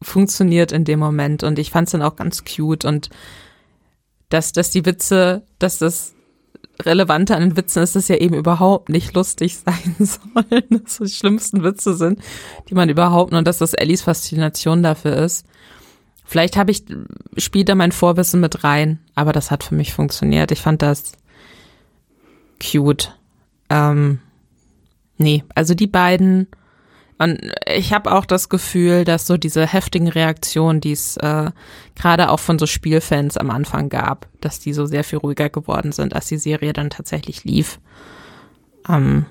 [0.00, 1.42] funktioniert in dem Moment.
[1.42, 2.86] Und ich fand es dann auch ganz cute.
[2.86, 3.10] Und
[4.28, 6.14] dass, dass die Witze, dass das
[6.82, 11.10] Relevante an den Witzen ist, dass ja eben überhaupt nicht lustig sein sollen, dass das
[11.10, 12.20] die schlimmsten Witze sind,
[12.68, 15.46] die man überhaupt, und dass das Ellies Faszination dafür ist.
[16.24, 16.84] Vielleicht habe ich,
[17.36, 20.50] spielt da mein Vorwissen mit rein, aber das hat für mich funktioniert.
[20.52, 21.12] Ich fand das
[22.60, 23.14] cute.
[23.68, 24.20] Ähm,
[25.18, 26.48] nee, also die beiden,
[27.24, 31.50] und ich habe auch das Gefühl, dass so diese heftigen Reaktionen, die es äh,
[31.94, 35.92] gerade auch von so Spielfans am Anfang gab, dass die so sehr viel ruhiger geworden
[35.92, 37.80] sind, als die Serie dann tatsächlich lief.
[38.86, 39.24] Ähm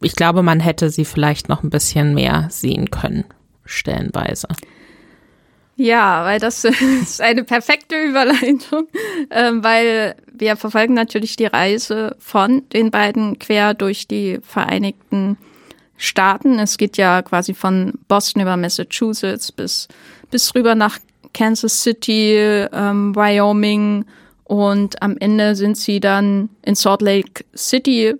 [0.00, 3.24] ich glaube, man hätte sie vielleicht noch ein bisschen mehr sehen können,
[3.64, 4.48] stellenweise.
[5.76, 6.64] Ja, weil das
[7.02, 8.88] ist eine perfekte Überleitung,
[9.30, 15.36] ähm, weil wir verfolgen natürlich die Reise von den beiden quer durch die Vereinigten
[15.96, 16.58] Staaten.
[16.58, 19.88] Es geht ja quasi von Boston über Massachusetts bis,
[20.30, 20.98] bis rüber nach
[21.32, 22.34] Kansas City,
[22.72, 24.04] ähm, Wyoming
[24.44, 28.14] und am Ende sind sie dann in Salt Lake City.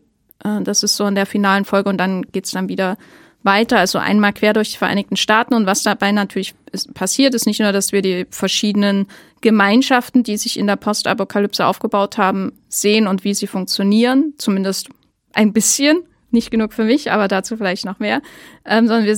[0.45, 2.97] Äh, das ist so in der finalen Folge und dann geht's dann wieder
[3.45, 5.55] weiter, also einmal quer durch die Vereinigten Staaten.
[5.55, 6.55] Und was dabei natürlich
[6.95, 9.07] passiert, ist nicht nur, dass wir die verschiedenen
[9.43, 14.89] Gemeinschaften, die sich in der Postapokalypse aufgebaut haben, sehen und wie sie funktionieren, zumindest
[15.35, 15.99] ein bisschen,
[16.31, 18.21] nicht genug für mich, aber dazu vielleicht noch mehr,
[18.65, 19.17] ähm, sondern wir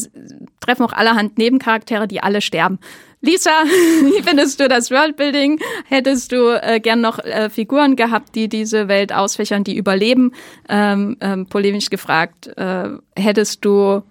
[0.60, 2.78] treffen auch allerhand Nebencharaktere, die alle sterben.
[3.22, 3.50] Lisa,
[4.02, 5.58] wie findest du das Worldbuilding?
[5.88, 10.32] Hättest du äh, gern noch äh, Figuren gehabt, die diese Welt ausfächern, die überleben?
[10.68, 14.02] Ähm, ähm, polemisch gefragt, äh, hättest du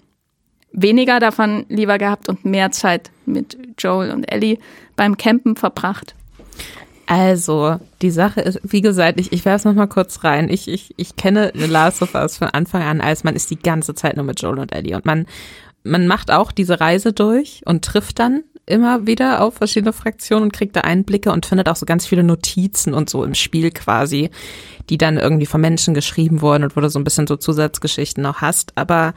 [0.75, 4.59] weniger davon lieber gehabt und mehr Zeit mit Joel und Ellie
[4.95, 6.15] beim Campen verbracht?
[7.07, 10.49] Also, die Sache ist, wie gesagt, ich, ich werfe noch mal kurz rein.
[10.49, 13.59] Ich, ich, ich kenne The Last of Us von Anfang an, als man ist die
[13.59, 14.95] ganze Zeit nur mit Joel und Ellie.
[14.95, 15.27] Und man,
[15.83, 20.53] man macht auch diese Reise durch und trifft dann immer wieder auf verschiedene Fraktionen und
[20.53, 24.31] kriegt da Einblicke und findet auch so ganz viele Notizen und so im Spiel quasi,
[24.89, 28.23] die dann irgendwie von Menschen geschrieben wurden und wo du so ein bisschen so Zusatzgeschichten
[28.23, 28.73] noch hast.
[28.75, 29.13] Aber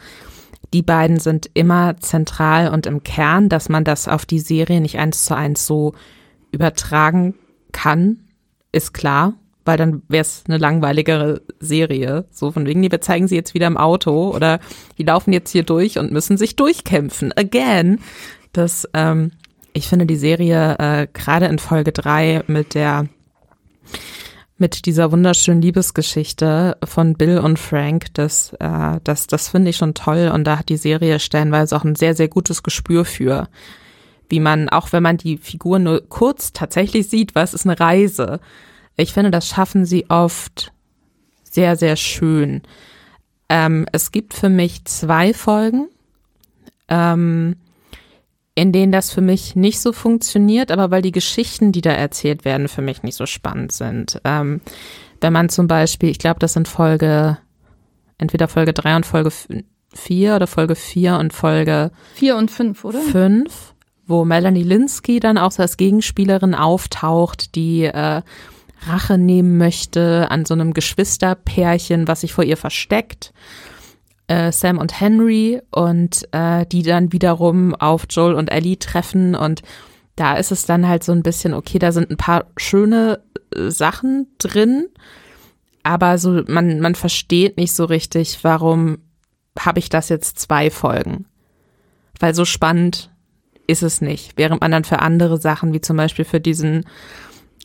[0.72, 4.98] die beiden sind immer zentral und im Kern, dass man das auf die Serie nicht
[4.98, 5.94] eins zu eins so
[6.52, 7.34] übertragen
[7.72, 8.20] kann,
[8.72, 12.26] ist klar, weil dann wäre es eine langweiligere Serie.
[12.30, 14.60] So von wegen, wir zeigen sie jetzt wieder im Auto oder
[14.98, 17.32] die laufen jetzt hier durch und müssen sich durchkämpfen.
[17.36, 18.00] Again.
[18.52, 19.32] Das, ähm,
[19.72, 23.08] ich finde die Serie äh, gerade in Folge drei mit der
[24.58, 29.94] mit dieser wunderschönen Liebesgeschichte von Bill und Frank, das, äh, das, das finde ich schon
[29.94, 33.48] toll und da hat die Serie stellenweise auch ein sehr, sehr gutes Gespür für,
[34.28, 38.40] wie man, auch wenn man die Figur nur kurz tatsächlich sieht, was ist eine Reise.
[38.96, 40.72] Ich finde, das schaffen sie oft
[41.44, 42.62] sehr, sehr schön.
[43.48, 45.88] Ähm, es gibt für mich zwei Folgen.
[46.88, 47.56] Ähm,
[48.58, 52.44] in denen das für mich nicht so funktioniert, aber weil die Geschichten, die da erzählt
[52.44, 54.20] werden, für mich nicht so spannend sind.
[54.24, 54.60] Ähm,
[55.20, 57.38] wenn man zum Beispiel, ich glaube, das sind Folge,
[58.18, 59.30] entweder Folge drei und Folge
[59.94, 62.98] vier oder Folge vier und Folge vier und fünf, oder?
[62.98, 63.74] Fünf,
[64.08, 68.22] wo Melanie Linsky dann auch so als Gegenspielerin auftaucht, die äh,
[68.88, 73.32] Rache nehmen möchte an so einem Geschwisterpärchen, was sich vor ihr versteckt
[74.28, 79.62] äh, Sam und Henry und äh, die dann wiederum auf Joel und Ellie treffen und
[80.16, 83.20] da ist es dann halt so ein bisschen, okay, da sind ein paar schöne
[83.54, 84.88] äh, Sachen drin,
[85.82, 88.98] aber so man, man versteht nicht so richtig, warum
[89.58, 91.26] habe ich das jetzt zwei Folgen.
[92.20, 93.10] Weil so spannend
[93.66, 94.32] ist es nicht.
[94.36, 96.84] Während man dann für andere Sachen, wie zum Beispiel für diesen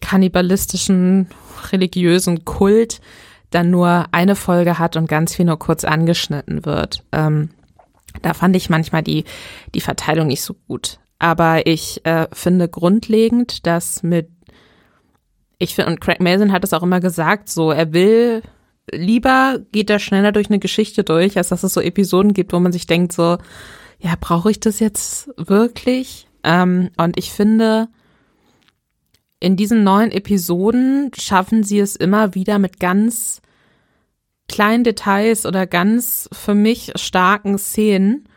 [0.02, 1.28] kannibalistischen
[1.72, 3.00] religiösen Kult,
[3.54, 7.04] dann nur eine Folge hat und ganz viel nur kurz angeschnitten wird.
[7.12, 7.50] Ähm,
[8.22, 9.26] da fand ich manchmal die,
[9.74, 11.00] die Verteilung nicht so gut.
[11.20, 14.30] Aber ich äh, finde grundlegend, dass mit,
[15.58, 18.42] ich finde, und Craig Mason hat es auch immer gesagt, so, er will,
[18.92, 22.60] lieber geht er schneller durch eine Geschichte durch, als dass es so Episoden gibt, wo
[22.60, 23.38] man sich denkt, so,
[24.00, 26.28] ja, brauche ich das jetzt wirklich?
[26.44, 27.88] Ähm, und ich finde,
[29.40, 33.42] in diesen neuen Episoden schaffen sie es immer wieder mit ganz
[34.50, 38.28] kleinen Details oder ganz für mich starken Szenen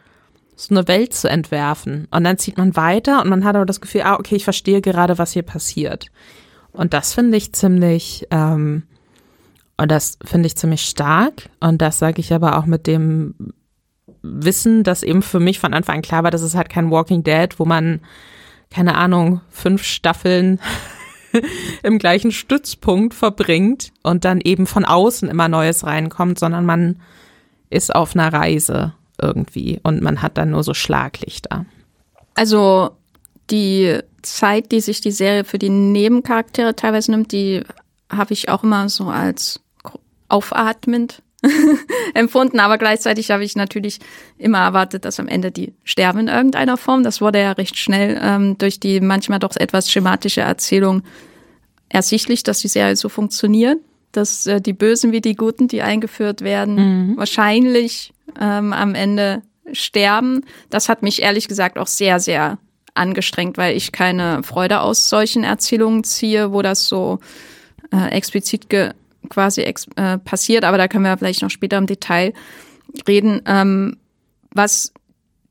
[0.56, 2.08] so eine Welt zu entwerfen.
[2.10, 4.80] Und dann zieht man weiter und man hat aber das Gefühl, ah, okay, ich verstehe
[4.80, 6.10] gerade, was hier passiert.
[6.72, 8.84] Und das finde ich ziemlich, ähm,
[9.76, 11.50] und das finde ich ziemlich stark.
[11.60, 13.34] Und das sage ich aber auch mit dem
[14.22, 17.22] Wissen, dass eben für mich von Anfang an klar war, dass es halt kein Walking
[17.22, 18.00] Dead, wo man,
[18.70, 20.60] keine Ahnung, fünf Staffeln
[21.82, 27.00] im gleichen Stützpunkt verbringt und dann eben von außen immer Neues reinkommt, sondern man
[27.70, 31.64] ist auf einer Reise irgendwie und man hat dann nur so Schlaglichter.
[32.34, 32.90] Also
[33.50, 37.62] die Zeit, die sich die Serie für die Nebencharaktere teilweise nimmt, die
[38.10, 39.60] habe ich auch immer so als
[40.28, 41.22] aufatmend
[42.14, 43.98] empfunden, aber gleichzeitig habe ich natürlich
[44.38, 47.02] immer erwartet, dass am Ende die sterben in irgendeiner Form.
[47.02, 51.02] Das wurde ja recht schnell ähm, durch die manchmal doch etwas schematische Erzählung
[51.88, 53.78] ersichtlich, dass die Serie so funktioniert,
[54.12, 57.16] dass äh, die Bösen wie die Guten, die eingeführt werden, mhm.
[57.16, 60.44] wahrscheinlich ähm, am Ende sterben.
[60.70, 62.58] Das hat mich ehrlich gesagt auch sehr, sehr
[62.94, 67.18] angestrengt, weil ich keine Freude aus solchen Erzählungen ziehe, wo das so
[67.92, 68.92] äh, explizit ge
[69.28, 70.64] quasi äh, passiert.
[70.64, 72.32] Aber da können wir vielleicht noch später im Detail
[73.06, 73.42] reden.
[73.46, 73.96] Ähm,
[74.52, 74.92] was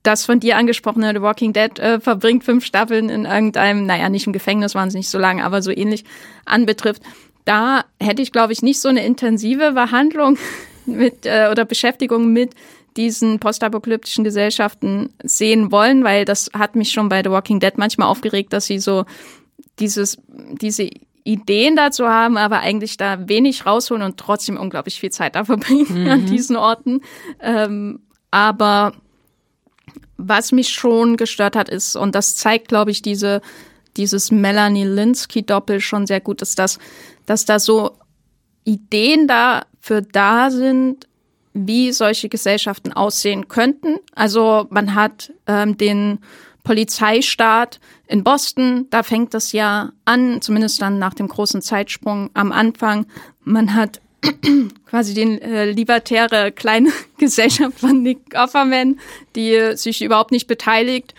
[0.03, 4.27] das von dir angesprochene The Walking Dead äh, verbringt fünf Staffeln in irgendeinem, naja, nicht
[4.27, 6.05] im Gefängnis waren sie nicht so lange, aber so ähnlich
[6.45, 7.01] anbetrifft.
[7.43, 10.37] Da hätte ich, glaube ich, nicht so eine intensive Behandlung
[10.85, 12.53] mit äh, oder Beschäftigung mit
[12.97, 18.07] diesen postapokalyptischen Gesellschaften sehen wollen, weil das hat mich schon bei The Walking Dead manchmal
[18.07, 19.05] aufgeregt, dass sie so
[19.79, 20.89] dieses, diese
[21.25, 25.87] Ideen dazu haben, aber eigentlich da wenig rausholen und trotzdem unglaublich viel Zeit da verbringen
[26.03, 26.09] mhm.
[26.09, 27.01] an diesen Orten.
[27.41, 27.99] Ähm,
[28.31, 28.93] aber
[30.17, 33.41] was mich schon gestört hat, ist, und das zeigt, glaube ich, diese,
[33.97, 36.77] dieses Melanie Linsky-Doppel schon sehr gut, ist, dass,
[37.25, 37.97] dass da so
[38.63, 41.07] Ideen dafür da sind,
[41.53, 43.97] wie solche Gesellschaften aussehen könnten.
[44.13, 46.19] Also man hat ähm, den
[46.65, 52.51] Polizeistaat in Boston, da fängt das ja an, zumindest dann nach dem großen Zeitsprung am
[52.51, 53.05] Anfang.
[53.45, 54.01] Man hat
[54.85, 58.99] quasi den äh, libertäre kleine Gesellschaft von Nick Offerman,
[59.37, 61.13] die sich überhaupt nicht beteiligt,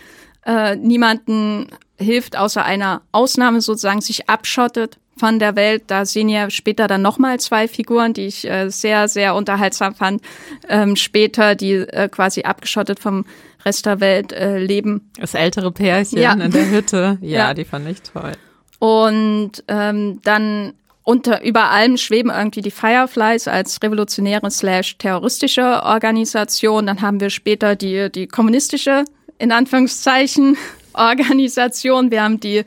[0.44, 5.84] äh, niemanden hilft, außer einer Ausnahme sozusagen, sich abschottet von der Welt.
[5.86, 10.22] Da sehen ja später dann nochmal zwei Figuren, die ich äh, sehr, sehr unterhaltsam fand.
[10.68, 13.24] Ähm, später, die äh, quasi abgeschottet vom
[13.64, 15.10] Rest der Welt äh, leben.
[15.18, 16.32] Das ältere Pärchen ja.
[16.32, 17.18] in der Hütte.
[17.26, 18.32] Ja, ja, die fand ich toll.
[18.78, 26.86] Und ähm, dann unter über allem schweben irgendwie die Fireflies als revolutionäre slash terroristische Organisation.
[26.86, 29.04] Dann haben wir später die, die kommunistische,
[29.38, 30.56] in Anführungszeichen,
[30.92, 32.10] Organisation.
[32.10, 32.64] Wir haben die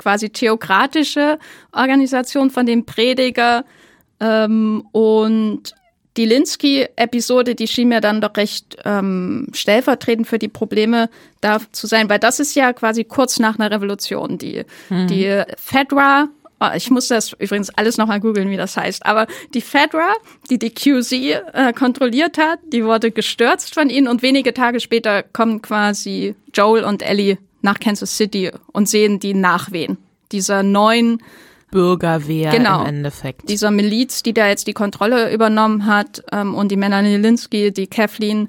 [0.00, 1.38] quasi theokratische
[1.72, 3.64] Organisation von dem Prediger.
[4.18, 5.74] Ähm, und
[6.16, 11.08] die Linsky-Episode, die schien mir dann doch recht ähm, stellvertretend für die Probleme
[11.40, 14.36] da zu sein, weil das ist ja quasi kurz nach einer Revolution.
[14.36, 15.06] Die, mhm.
[15.06, 19.60] die Fedra, oh, ich muss das übrigens alles nochmal googeln, wie das heißt, aber die
[19.60, 20.12] Fedra,
[20.50, 25.22] die die QZ äh, kontrolliert hat, die wurde gestürzt von ihnen und wenige Tage später
[25.22, 29.98] kommen quasi Joel und Ellie nach Kansas City und sehen die Nachwehen
[30.32, 31.22] dieser neuen
[31.70, 33.48] Bürgerwehr genau, im Endeffekt.
[33.48, 37.86] Dieser Miliz, die da jetzt die Kontrolle übernommen hat ähm, und die Melanie Linsky, die
[37.86, 38.48] Kathleen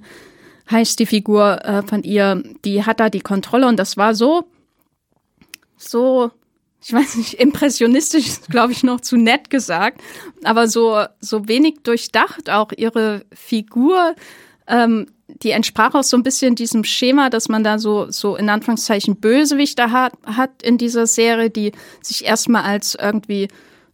[0.69, 4.45] heißt die Figur äh, von ihr, die hat da die Kontrolle und das war so,
[5.77, 6.31] so,
[6.81, 10.01] ich weiß nicht, impressionistisch, glaube ich, noch zu nett gesagt,
[10.43, 14.15] aber so, so wenig durchdacht auch ihre Figur.
[14.67, 15.07] Ähm,
[15.43, 19.17] die entsprach auch so ein bisschen diesem Schema, dass man da so, so in Anführungszeichen
[19.17, 23.47] Bösewichter hat, hat in dieser Serie, die sich erstmal als irgendwie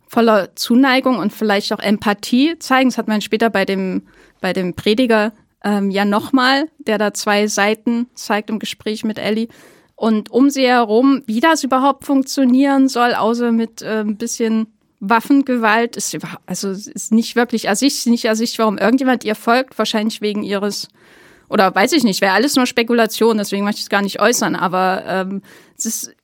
[0.08, 2.90] voller Zuneigung und vielleicht auch Empathie zeigen.
[2.90, 4.04] Das hat man später bei dem,
[4.42, 9.48] bei dem Prediger ähm, ja nochmal, der da zwei Seiten zeigt im Gespräch mit Ellie.
[9.96, 14.68] Und um sie herum, wie das überhaupt funktionieren soll, außer mit äh, ein bisschen
[15.00, 20.44] Waffengewalt, ist, also ist nicht wirklich ersichtlich, nicht ersichtlich, warum irgendjemand ihr folgt, wahrscheinlich wegen
[20.44, 20.88] ihres
[21.50, 24.56] oder weiß ich nicht, wäre alles nur Spekulation, deswegen möchte ich es gar nicht äußern,
[24.56, 25.42] aber ähm,
[25.78, 26.16] es ist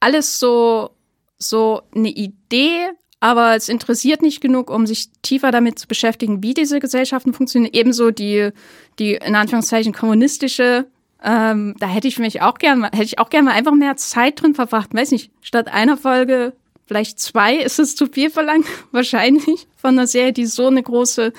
[0.00, 0.90] alles so,
[1.38, 2.88] so eine Idee,
[3.20, 7.72] aber es interessiert nicht genug, um sich tiefer damit zu beschäftigen, wie diese Gesellschaften funktionieren.
[7.72, 8.50] Ebenso die,
[8.98, 10.86] die in Anführungszeichen kommunistische,
[11.22, 14.42] ähm, da hätte ich mich auch gerne, hätte ich auch gerne mal einfach mehr Zeit
[14.42, 14.92] drin verbracht.
[14.92, 16.54] Weiß nicht, statt einer Folge
[16.86, 21.32] vielleicht zwei, ist es zu viel verlangt, wahrscheinlich von einer Serie, die so eine große,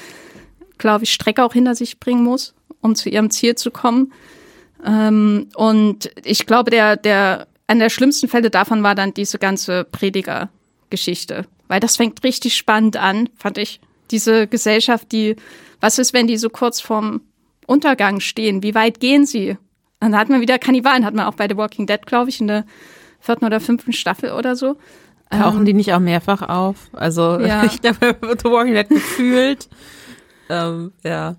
[0.78, 4.14] glaube ich, Strecke auch hinter sich bringen muss um zu ihrem Ziel zu kommen.
[4.86, 9.86] Ähm, und ich glaube, der, der, einer der schlimmsten Fälle davon war dann diese ganze
[9.86, 11.46] Prediger-Geschichte.
[11.68, 13.80] Weil das fängt richtig spannend an, fand ich.
[14.12, 15.36] Diese Gesellschaft, die,
[15.80, 17.22] was ist, wenn die so kurz vorm
[17.66, 18.62] Untergang stehen?
[18.62, 19.52] Wie weit gehen sie?
[20.00, 22.42] Und dann hat man wieder Kannibalen, hat man auch bei The Walking Dead, glaube ich,
[22.42, 22.66] in der
[23.22, 24.76] vierten oder fünften Staffel oder so.
[25.32, 26.90] Tauchen ähm, die nicht auch mehrfach auf?
[26.92, 27.64] Also ja.
[27.66, 29.70] ich glaube, The Walking Dead gefühlt.
[30.50, 31.38] ähm, ja.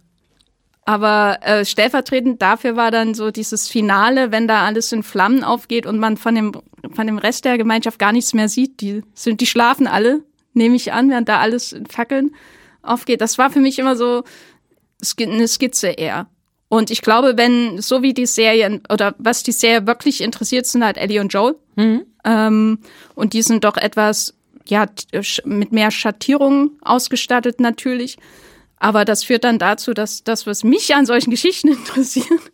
[0.87, 5.87] Aber äh, stellvertretend dafür war dann so dieses Finale, wenn da alles in Flammen aufgeht
[5.87, 6.53] und man von dem,
[6.93, 8.80] von dem Rest der Gemeinschaft gar nichts mehr sieht.
[8.80, 10.22] Die, sind, die schlafen alle,
[10.53, 12.35] nehme ich an, während da alles in Fackeln
[12.82, 13.22] aufgeht.
[13.22, 14.24] Das war für mich immer so
[15.18, 16.26] eine Skizze eher.
[16.68, 20.85] Und ich glaube, wenn, so wie die Serien, oder was die Serie wirklich interessiert, sind
[20.85, 21.57] halt Ellie und Joel.
[21.76, 22.05] Mhm.
[22.24, 22.78] Ähm,
[23.14, 24.35] und die sind doch etwas,
[24.66, 24.87] ja,
[25.45, 28.16] mit mehr Schattierungen ausgestattet natürlich.
[28.77, 32.53] Aber das führt dann dazu, dass das, was mich an solchen Geschichten interessiert,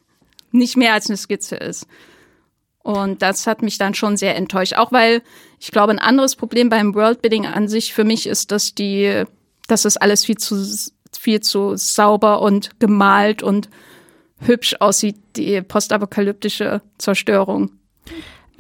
[0.52, 1.86] nicht mehr als eine Skizze ist.
[2.82, 4.74] Und das hat mich dann schon sehr enttäuscht.
[4.74, 5.22] Auch weil
[5.58, 9.24] ich glaube, ein anderes Problem beim Worldbuilding an sich für mich ist, dass die,
[9.68, 10.56] dass das alles viel zu,
[11.18, 13.68] viel zu sauber und gemalt und
[14.40, 17.72] hübsch aussieht, die postapokalyptische Zerstörung.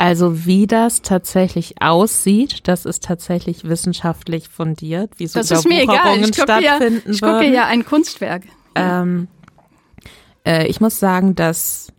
[0.00, 5.82] Also wie das tatsächlich aussieht, das ist tatsächlich wissenschaftlich fundiert, wie so das ist mir
[5.82, 6.18] egal.
[6.18, 8.44] Ich gucke ja, ich gucke ja ein Kunstwerk.
[8.74, 9.28] Ähm,
[10.46, 11.92] äh, ich muss sagen, dass,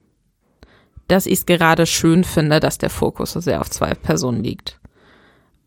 [1.07, 4.79] dass ich es gerade schön finde, dass der Fokus so sehr auf zwei Personen liegt.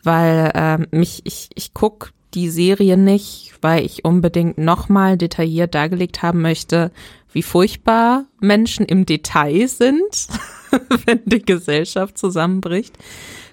[0.02, 6.22] Weil ähm, mich, ich, ich gucke die Serie nicht, weil ich unbedingt nochmal detailliert dargelegt
[6.22, 6.90] haben möchte,
[7.32, 10.26] wie furchtbar Menschen im Detail sind,
[11.06, 12.96] wenn die Gesellschaft zusammenbricht,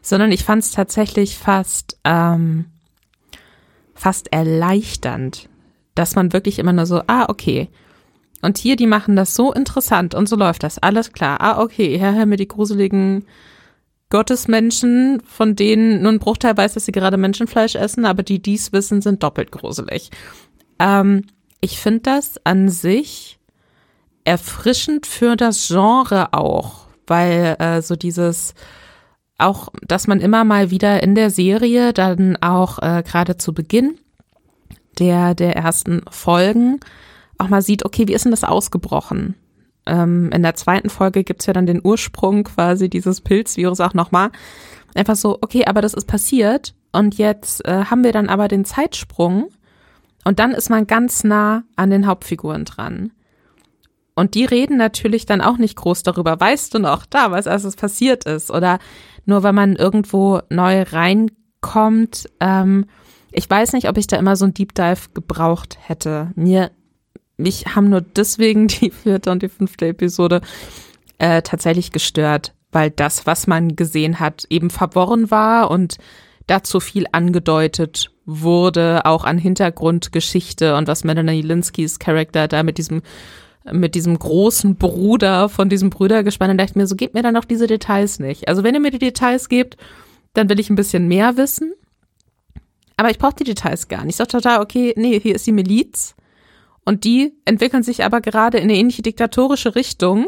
[0.02, 2.66] sondern ich fand es tatsächlich fast, ähm,
[3.94, 5.50] fast erleichternd,
[5.96, 7.70] dass man wirklich immer nur so, ah, okay.
[8.42, 11.42] Und hier, die machen das so interessant und so läuft das, alles klar.
[11.42, 13.26] Ah, okay, her, her mir die gruseligen
[14.10, 18.74] Gottesmenschen, von denen nur ein Bruchteil weiß, dass sie gerade Menschenfleisch essen, aber die dies
[18.74, 20.10] wissen, sind doppelt gruselig.
[20.80, 21.26] Ähm,
[21.62, 23.40] ich finde das an sich
[24.24, 26.81] erfrischend für das Genre auch,
[27.12, 28.56] weil äh, so dieses
[29.38, 33.98] auch, dass man immer mal wieder in der Serie dann auch äh, gerade zu Beginn
[35.00, 36.80] der der ersten Folgen
[37.38, 39.36] auch mal sieht, okay, wie ist denn das ausgebrochen?
[39.86, 44.32] Ähm, in der zweiten Folge gibt's ja dann den Ursprung quasi dieses Pilzvirus auch nochmal.
[44.94, 48.64] Einfach so, okay, aber das ist passiert und jetzt äh, haben wir dann aber den
[48.64, 49.50] Zeitsprung
[50.24, 53.12] und dann ist man ganz nah an den Hauptfiguren dran.
[54.22, 56.40] Und die reden natürlich dann auch nicht groß darüber.
[56.40, 58.52] Weißt du noch damals, als es passiert ist?
[58.52, 58.78] Oder
[59.26, 62.30] nur weil man irgendwo neu reinkommt.
[62.40, 62.86] Ähm,
[63.32, 66.30] ich weiß nicht, ob ich da immer so ein Deep Dive gebraucht hätte.
[66.36, 66.70] Mir,
[67.36, 70.42] mich haben nur deswegen die vierte und die fünfte Episode
[71.18, 75.98] äh, tatsächlich gestört, weil das, was man gesehen hat, eben verworren war und
[76.46, 83.02] dazu viel angedeutet wurde, auch an Hintergrundgeschichte und was Melanie Linskys Charakter da mit diesem
[83.72, 87.46] mit diesem großen Bruder von diesem Brüdergespann und dachte mir, so gebt mir dann noch
[87.46, 88.48] diese Details nicht.
[88.48, 89.78] Also wenn ihr mir die Details gebt,
[90.34, 91.74] dann will ich ein bisschen mehr wissen.
[92.98, 94.12] Aber ich brauche die Details gar nicht.
[94.14, 96.16] Ich sag total, okay, nee, hier ist die Miliz.
[96.86, 100.28] Und die entwickeln sich aber gerade in eine ähnliche diktatorische Richtung,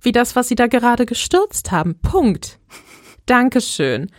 [0.00, 1.96] wie das, was sie da gerade gestürzt haben.
[2.00, 2.58] Punkt.
[3.26, 4.10] Dankeschön.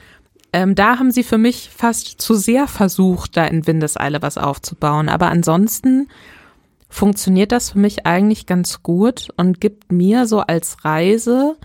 [0.51, 5.09] Ähm, da haben sie für mich fast zu sehr versucht, da in Windeseile was aufzubauen.
[5.09, 6.07] Aber ansonsten
[6.89, 11.55] funktioniert das für mich eigentlich ganz gut und gibt mir so als Reise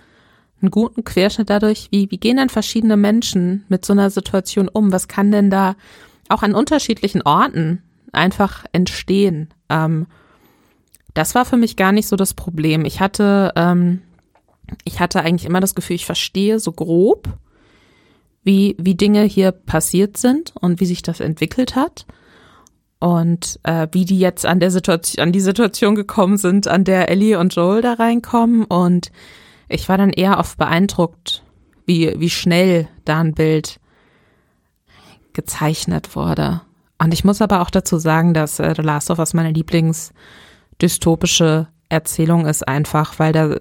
[0.61, 4.93] einen guten Querschnitt dadurch, wie, wie gehen denn verschiedene Menschen mit so einer Situation um?
[4.93, 5.77] Was kann denn da
[6.29, 9.49] auch an unterschiedlichen Orten einfach entstehen?
[9.68, 10.07] Ähm,
[11.14, 12.85] das war für mich gar nicht so das Problem.
[12.85, 14.03] Ich hatte, ähm,
[14.85, 17.29] ich hatte eigentlich immer das Gefühl, ich verstehe so grob,
[18.43, 22.07] wie, wie Dinge hier passiert sind und wie sich das entwickelt hat
[23.01, 27.11] und äh, wie die jetzt an der Situation, an die Situation gekommen sind, an der
[27.11, 28.64] Ellie und Joel da reinkommen.
[28.64, 29.11] Und
[29.68, 31.42] ich war dann eher oft beeindruckt,
[31.86, 33.78] wie, wie schnell da ein Bild
[35.32, 36.62] gezeichnet wurde.
[36.99, 41.68] Und ich muss aber auch dazu sagen, dass äh, The Last of Us meine Lieblingsdystopische
[41.88, 43.57] Erzählung ist, einfach, weil da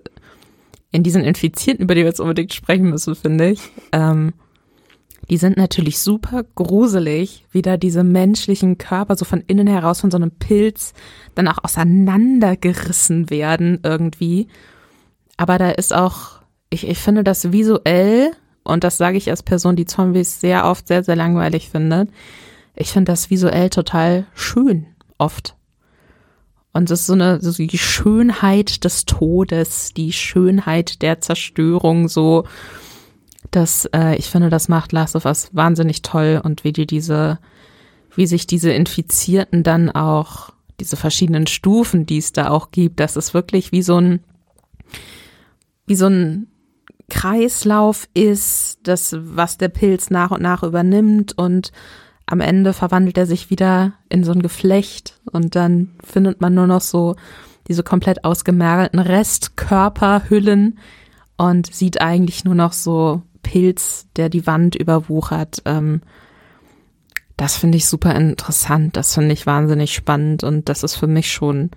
[0.92, 3.60] in diesen Infizierten, über die wir jetzt unbedingt sprechen müssen, finde ich,
[3.92, 4.34] ähm,
[5.30, 10.12] die sind natürlich super gruselig, wie da diese menschlichen Körper so von innen heraus von
[10.12, 10.94] so einem Pilz
[11.36, 14.48] dann auch auseinandergerissen werden irgendwie.
[15.38, 18.32] Aber da ist auch, ich, ich finde das visuell,
[18.64, 22.10] und das sage ich als Person, die Zombies sehr oft sehr, sehr langweilig findet,
[22.76, 25.56] ich finde das visuell total schön, oft.
[26.74, 32.46] Und es ist so eine, so die Schönheit des Todes, die Schönheit der Zerstörung, so,
[33.56, 37.40] das, äh, ich finde, das macht Last of Us wahnsinnig toll und wie die diese,
[38.16, 43.16] wie sich diese Infizierten dann auch, diese verschiedenen Stufen, die es da auch gibt, das
[43.16, 44.24] ist wirklich wie so ein,
[45.86, 46.48] wie so ein
[47.10, 51.72] Kreislauf ist, das, was der Pilz nach und nach übernimmt und
[52.26, 56.68] am Ende verwandelt er sich wieder in so ein Geflecht und dann findet man nur
[56.68, 57.16] noch so
[57.68, 60.80] diese komplett ausgemergelten Restkörperhüllen
[61.38, 65.62] und sieht eigentlich nur noch so Pilz, der die Wand überwuchert.
[65.66, 66.02] Ähm,
[67.38, 71.32] das finde ich super interessant, das finde ich wahnsinnig spannend und das ist für mich
[71.32, 71.72] schon,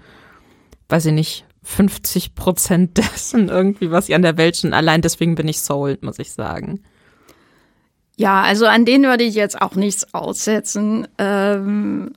[0.88, 5.34] weiß ich nicht, 50 Prozent dessen irgendwie, was ich an der Welt schon allein deswegen
[5.34, 6.82] bin ich sold, muss ich sagen.
[8.16, 11.06] Ja, also an denen würde ich jetzt auch nichts aussetzen.
[11.18, 12.12] Ähm,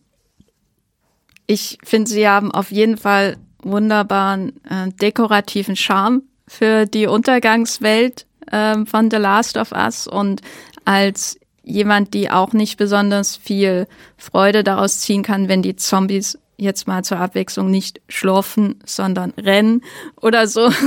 [1.45, 8.85] ich finde, sie haben auf jeden Fall wunderbaren äh, dekorativen Charme für die Untergangswelt äh,
[8.85, 10.41] von The Last of Us und
[10.85, 13.87] als jemand, die auch nicht besonders viel
[14.17, 19.81] Freude daraus ziehen kann, wenn die Zombies jetzt mal zur Abwechslung nicht schlurfen, sondern rennen
[20.21, 20.69] oder so.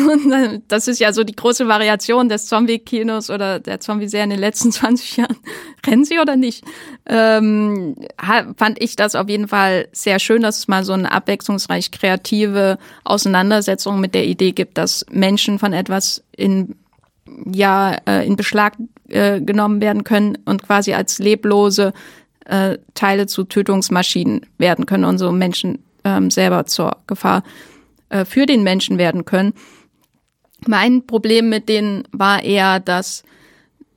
[0.69, 4.71] Das ist ja so die große Variation des Zombie-Kinos oder der Zombie-Serie in den letzten
[4.73, 5.37] 20 Jahren.
[5.87, 6.65] Rennen sie oder nicht?
[7.07, 7.97] Ähm,
[8.57, 12.79] fand ich das auf jeden Fall sehr schön, dass es mal so eine abwechslungsreich kreative
[13.05, 16.77] Auseinandersetzung mit der Idee gibt, dass Menschen von etwas in
[17.53, 18.75] ja äh, in Beschlag
[19.09, 21.93] äh, genommen werden können und quasi als leblose
[22.47, 27.43] äh, Teile zu Tötungsmaschinen werden können und so Menschen ähm, selber zur Gefahr
[28.09, 29.55] äh, für den Menschen werden können.
[30.67, 33.23] Mein Problem mit denen war eher, dass,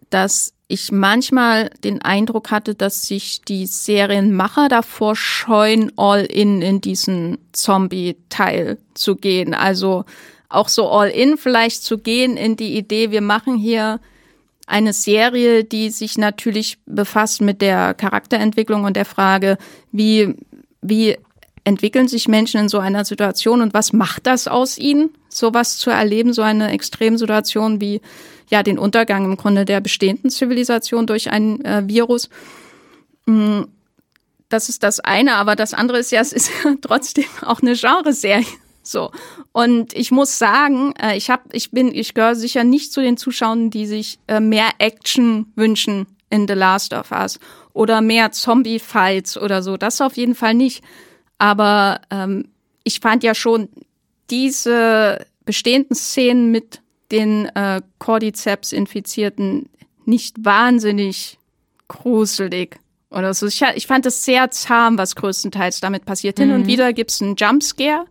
[0.09, 6.81] dass ich manchmal den Eindruck hatte, dass sich die Serienmacher davor scheuen, all in in
[6.81, 9.53] diesen Zombie-Teil zu gehen.
[9.53, 10.05] Also
[10.49, 13.99] auch so all in vielleicht zu gehen in die Idee, wir machen hier
[14.67, 19.57] eine Serie, die sich natürlich befasst mit der Charakterentwicklung und der Frage,
[19.91, 20.35] wie,
[20.81, 21.17] wie
[21.63, 25.89] entwickeln sich Menschen in so einer Situation und was macht das aus ihnen, sowas zu
[25.89, 28.01] erleben, so eine Extremsituation wie
[28.49, 32.29] ja den Untergang im Grunde der bestehenden Zivilisation durch ein äh, Virus.
[33.25, 33.63] Mm,
[34.49, 37.73] das ist das eine, aber das andere ist ja, es ist ja trotzdem auch eine
[37.73, 38.45] Genreserie.
[38.87, 39.11] So.
[39.51, 43.17] Und ich muss sagen, äh, ich habe, ich bin, ich gehöre sicher nicht zu den
[43.17, 47.39] Zuschauern, die sich äh, mehr Action wünschen in The Last of Us
[47.73, 49.77] oder mehr Zombie-Fights oder so.
[49.77, 50.83] Das auf jeden Fall nicht.
[51.37, 52.49] Aber ähm,
[52.83, 53.69] ich fand ja schon
[54.29, 56.81] diese bestehenden Szenen mit
[57.11, 59.69] den äh, Cordyceps-Infizierten
[60.05, 61.37] nicht wahnsinnig
[61.87, 62.79] gruselig
[63.09, 63.47] oder so.
[63.47, 66.37] Ich, ich fand es sehr zahm, was größtenteils damit passiert.
[66.37, 66.43] Mhm.
[66.43, 66.67] Hin und mhm.
[66.67, 68.05] wieder gibt's einen Jumpscare,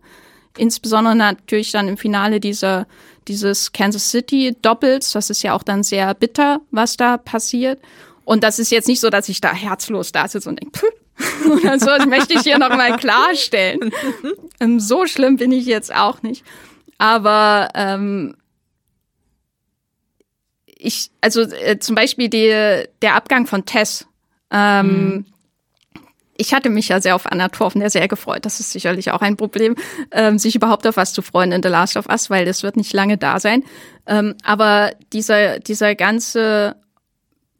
[0.57, 2.87] insbesondere natürlich dann im Finale dieser,
[3.27, 5.11] dieses Kansas City Doppels.
[5.11, 7.79] Das ist ja auch dann sehr bitter, was da passiert.
[8.23, 10.79] Und das ist jetzt nicht so, dass ich da herzlos da sitze und denke,
[11.45, 13.91] oder so, das möchte ich hier nochmal klarstellen.
[14.59, 16.43] Ähm, so schlimm bin ich jetzt auch nicht.
[16.97, 18.35] Aber ähm,
[20.65, 24.07] ich, also äh, zum Beispiel die, der Abgang von Tess.
[24.51, 25.25] Ähm, mhm
[26.37, 28.45] ich hatte mich ja sehr auf Anna Torfen sehr gefreut.
[28.45, 29.75] Das ist sicherlich auch ein Problem,
[30.11, 32.77] ähm, sich überhaupt auf was zu freuen in The Last of Us, weil das wird
[32.77, 33.63] nicht lange da sein.
[34.05, 36.75] Ähm, aber dieser, dieser ganze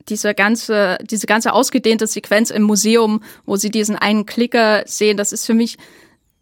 [0.09, 5.31] dieser ganze, diese ganze ausgedehnte Sequenz im Museum, wo sie diesen einen Klicker sehen, das
[5.31, 5.77] ist für mich,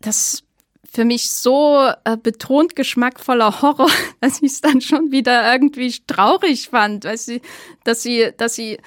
[0.02, 0.44] das
[0.92, 3.90] für mich so äh, betont geschmackvoller Horror,
[4.22, 7.42] dass ich es dann schon wieder irgendwie traurig fand, weil sie,
[7.84, 8.78] dass sie, dass sie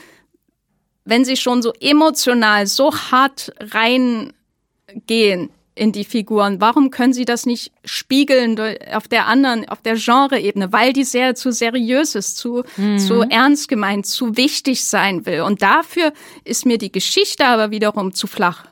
[1.07, 7.44] wenn sie schon so emotional, so hart reingehen in die Figuren, warum können sie das
[7.44, 8.59] nicht spiegeln
[8.92, 12.98] auf der anderen, auf der Genre-Ebene, weil die sehr zu seriös ist, zu, mhm.
[12.98, 15.42] zu ernst gemeint, zu wichtig sein will.
[15.42, 16.12] Und dafür
[16.44, 18.64] ist mir die Geschichte aber wiederum zu flach.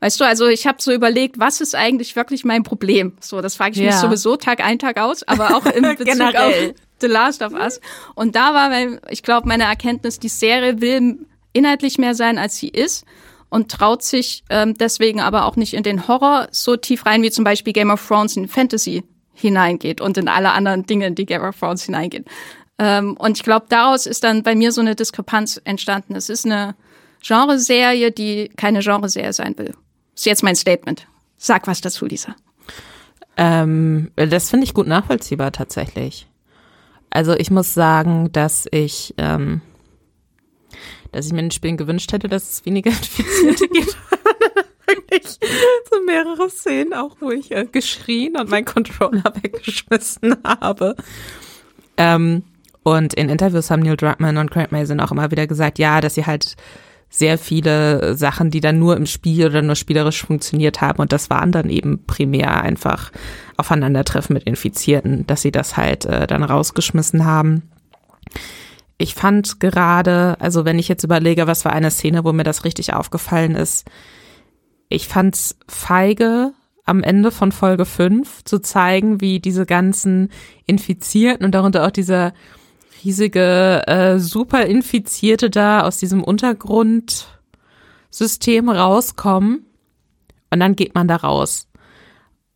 [0.00, 3.14] Weißt du, also ich habe so überlegt, was ist eigentlich wirklich mein Problem?
[3.20, 3.86] So, das frage ich ja.
[3.86, 6.54] mich sowieso Tag ein, Tag aus, aber auch im Bezug auf
[7.00, 7.80] The Last of Us.
[8.14, 12.56] Und da war, mein, ich glaube, meine Erkenntnis, die Serie will inhaltlich mehr sein, als
[12.56, 13.04] sie ist
[13.48, 17.30] und traut sich ähm, deswegen aber auch nicht in den Horror so tief rein, wie
[17.30, 21.26] zum Beispiel Game of Thrones in Fantasy hineingeht und in alle anderen Dinge, in die
[21.26, 22.26] Game of Thrones hineingeht.
[22.78, 26.14] Ähm, und ich glaube, daraus ist dann bei mir so eine Diskrepanz entstanden.
[26.14, 26.74] Es ist eine
[27.22, 29.74] Genreserie, die keine Genreserie sein will.
[30.14, 31.06] Ist jetzt mein Statement.
[31.36, 32.34] Sag was dazu, Lisa.
[33.36, 36.26] Ähm, das finde ich gut nachvollziehbar tatsächlich.
[37.10, 39.60] Also ich muss sagen, dass ich ähm,
[41.12, 43.96] dass ich mir in den Spielen gewünscht hätte, dass es weniger Infizierte gibt.
[44.86, 45.38] Wirklich
[45.90, 50.96] so mehrere Szenen, auch wo ich äh, geschrien und meinen Controller weggeschmissen habe.
[51.96, 52.42] Ähm,
[52.82, 56.14] und in Interviews haben Neil Druckmann und Craig Mason auch immer wieder gesagt, ja, dass
[56.14, 56.56] sie halt
[57.08, 61.00] sehr viele Sachen, die dann nur im Spiel oder nur spielerisch funktioniert haben.
[61.00, 63.10] Und das waren dann eben primär einfach
[63.56, 67.68] Aufeinandertreffen mit Infizierten, dass sie das halt äh, dann rausgeschmissen haben
[69.00, 72.66] ich fand gerade, also wenn ich jetzt überlege, was war eine Szene, wo mir das
[72.66, 73.90] richtig aufgefallen ist,
[74.90, 76.52] ich fand's feige,
[76.84, 80.28] am Ende von Folge 5 zu zeigen, wie diese ganzen
[80.66, 82.34] Infizierten und darunter auch dieser
[83.02, 89.64] riesige äh, Superinfizierte da aus diesem Untergrundsystem rauskommen
[90.50, 91.68] und dann geht man da raus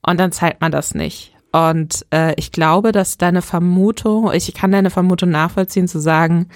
[0.02, 1.33] und dann zeigt man das nicht.
[1.54, 6.48] Und äh, ich glaube, dass deine Vermutung, ich kann deine Vermutung nachvollziehen, zu sagen,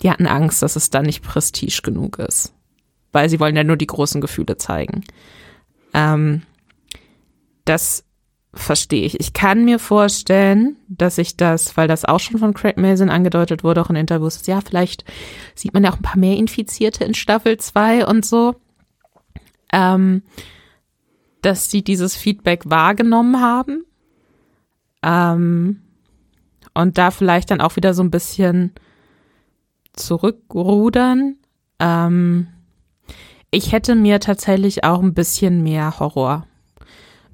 [0.00, 2.54] die hatten Angst, dass es da nicht prestige genug ist.
[3.12, 5.04] Weil sie wollen ja nur die großen Gefühle zeigen.
[5.92, 6.44] Ähm,
[7.66, 8.04] das
[8.54, 9.20] verstehe ich.
[9.20, 13.62] Ich kann mir vorstellen, dass ich das, weil das auch schon von Craig Mason angedeutet
[13.62, 15.04] wurde, auch in Interviews, ja, vielleicht
[15.54, 18.54] sieht man ja auch ein paar mehr Infizierte in Staffel 2 und so,
[19.74, 20.22] ähm,
[21.42, 23.84] dass sie dieses Feedback wahrgenommen haben
[25.02, 25.80] ähm,
[26.74, 28.72] und da vielleicht dann auch wieder so ein bisschen
[29.92, 31.36] zurückrudern.
[31.78, 32.48] Ähm,
[33.50, 36.46] ich hätte mir tatsächlich auch ein bisschen mehr Horror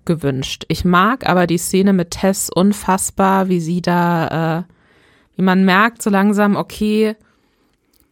[0.05, 0.65] gewünscht.
[0.69, 4.73] Ich mag aber die Szene mit Tess unfassbar, wie sie da, äh,
[5.37, 7.15] wie man merkt so langsam, okay,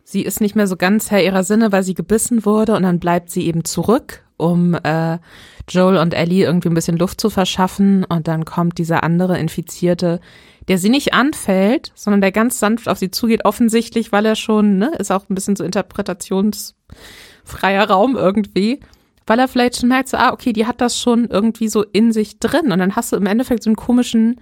[0.04, 3.00] sie ist nicht mehr so ganz Herr ihrer Sinne, weil sie gebissen wurde und dann
[3.00, 5.18] bleibt sie eben zurück, um äh,
[5.68, 10.20] Joel und Ellie irgendwie ein bisschen Luft zu verschaffen und dann kommt dieser andere Infizierte,
[10.68, 14.78] der sie nicht anfällt, sondern der ganz sanft auf sie zugeht, offensichtlich, weil er schon,
[14.78, 18.80] ne, ist auch ein bisschen so interpretationsfreier Raum irgendwie
[19.26, 22.12] weil er vielleicht schon merkt, so, ah, okay, die hat das schon irgendwie so in
[22.12, 22.70] sich drin.
[22.70, 24.40] Und dann hast du im Endeffekt so einen komischen,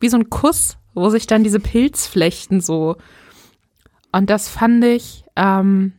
[0.00, 2.96] wie so ein Kuss, wo sich dann diese Pilzflechten so.
[4.12, 5.94] Und das fand ich, ähm,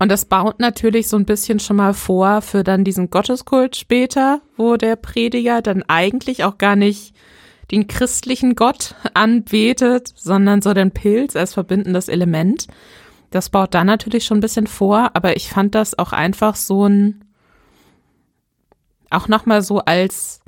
[0.00, 4.40] und das baut natürlich so ein bisschen schon mal vor für dann diesen Gotteskult später,
[4.56, 7.14] wo der Prediger dann eigentlich auch gar nicht
[7.70, 12.66] den christlichen Gott anbetet, sondern so den Pilz als verbindendes Element.
[13.30, 16.86] Das baut dann natürlich schon ein bisschen vor, aber ich fand das auch einfach so
[16.86, 17.22] ein,
[19.10, 20.40] auch nochmal so als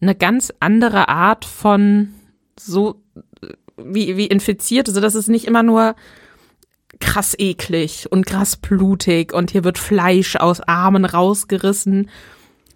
[0.00, 2.14] eine ganz andere Art von
[2.58, 3.00] so,
[3.76, 5.94] wie, wie infiziert, also das ist nicht immer nur
[7.04, 12.08] krass eklig und krass blutig und hier wird Fleisch aus Armen rausgerissen,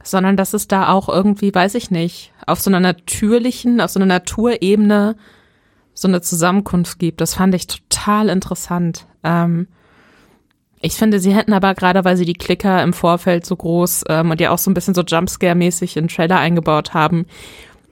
[0.05, 3.99] sondern dass es da auch irgendwie, weiß ich nicht, auf so einer natürlichen, auf so
[3.99, 5.17] einer Naturebene
[5.95, 7.21] so eine Zusammenkunft gibt.
[7.21, 9.07] Das fand ich total interessant.
[9.25, 9.67] Ähm,
[10.81, 14.31] ich finde, sie hätten aber gerade, weil sie die Klicker im Vorfeld so groß ähm,
[14.31, 17.27] und ja auch so ein bisschen so Jumpscare-mäßig in Trailer eingebaut haben,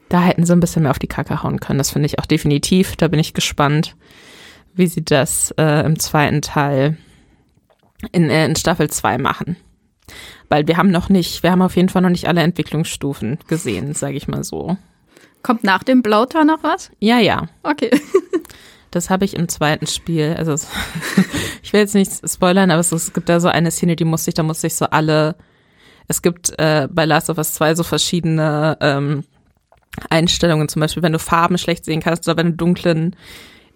[0.09, 1.79] da hätten sie ein bisschen mehr auf die Kacke hauen können.
[1.79, 2.95] Das finde ich auch definitiv.
[2.95, 3.97] Da bin ich gespannt,
[4.77, 6.97] wie sie das äh, im zweiten Teil
[8.13, 9.57] in, äh, in Staffel 2 machen.
[10.49, 13.95] Weil wir haben noch nicht, wir haben auf jeden Fall noch nicht alle Entwicklungsstufen gesehen,
[13.95, 14.77] sage ich mal so.
[15.43, 16.91] Kommt nach dem Blautar noch was?
[17.01, 17.49] Ja, ja.
[17.63, 17.91] Okay.
[18.93, 20.35] Das habe ich im zweiten Spiel.
[20.39, 20.55] Also
[21.63, 24.31] ich will jetzt nicht spoilern, aber es, es, gibt da so eine Szene, die musste
[24.31, 25.37] ich, da musste ich so alle.
[26.09, 29.25] Es gibt äh, bei Last of Us 2 so verschiedene ähm,
[30.09, 33.17] Einstellungen, zum Beispiel, wenn du Farben schlecht sehen kannst oder wenn du dunklen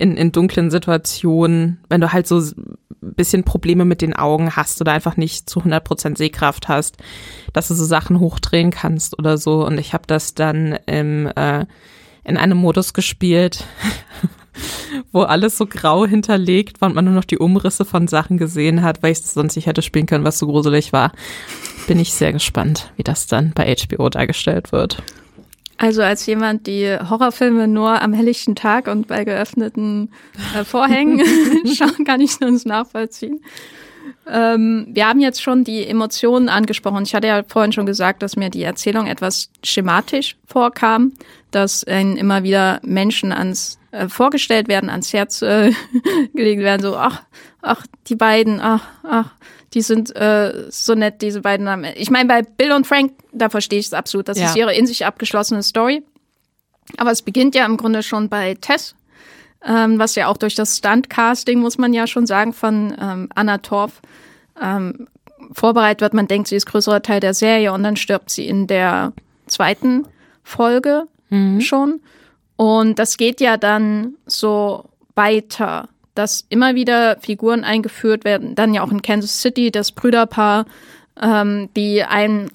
[0.00, 4.80] in, in dunklen Situationen, wenn du halt so ein bisschen Probleme mit den Augen hast
[4.80, 6.96] oder einfach nicht zu 100% Sehkraft hast,
[7.52, 9.64] dass du so Sachen hochdrehen kannst oder so.
[9.64, 11.66] Und ich habe das dann im, äh,
[12.24, 13.66] in einem Modus gespielt,
[15.12, 18.80] wo alles so grau hinterlegt war und man nur noch die Umrisse von Sachen gesehen
[18.82, 21.12] hat, weil ich es sonst nicht hätte spielen können, was so gruselig war.
[21.86, 25.02] Bin ich sehr gespannt, wie das dann bei HBO dargestellt wird.
[25.80, 30.12] Also als jemand, die Horrorfilme nur am helllichten Tag und bei geöffneten
[30.54, 31.24] äh, Vorhängen
[31.74, 33.42] schauen, kann ich das nachvollziehen.
[34.28, 37.04] Ähm, wir haben jetzt schon die Emotionen angesprochen.
[37.04, 41.14] Ich hatte ja vorhin schon gesagt, dass mir die Erzählung etwas schematisch vorkam,
[41.50, 45.72] dass ihnen immer wieder Menschen ans äh, vorgestellt werden, ans Herz äh,
[46.34, 47.22] gelegt werden, so ach,
[47.62, 49.30] ach, die beiden, ach, ach,
[49.74, 51.92] die sind äh, so nett, diese beiden Namen.
[51.96, 54.28] Ich meine, bei Bill und Frank, da verstehe ich es absolut.
[54.28, 54.46] Das ja.
[54.46, 56.02] ist ihre in sich abgeschlossene Story.
[56.96, 58.96] Aber es beginnt ja im Grunde schon bei Tess,
[59.64, 63.58] ähm, was ja auch durch das Stunt-Casting, muss man ja schon sagen, von ähm, Anna
[63.58, 64.00] Torf
[64.60, 65.06] ähm,
[65.52, 66.14] vorbereitet wird.
[66.14, 69.12] Man denkt, sie ist größerer Teil der Serie und dann stirbt sie in der
[69.46, 70.06] zweiten
[70.42, 71.60] Folge mhm.
[71.60, 72.00] schon.
[72.56, 75.88] Und das geht ja dann so weiter
[76.20, 80.66] dass immer wieder Figuren eingeführt werden, dann ja auch in Kansas City das Brüderpaar,
[81.20, 82.50] ähm, die einen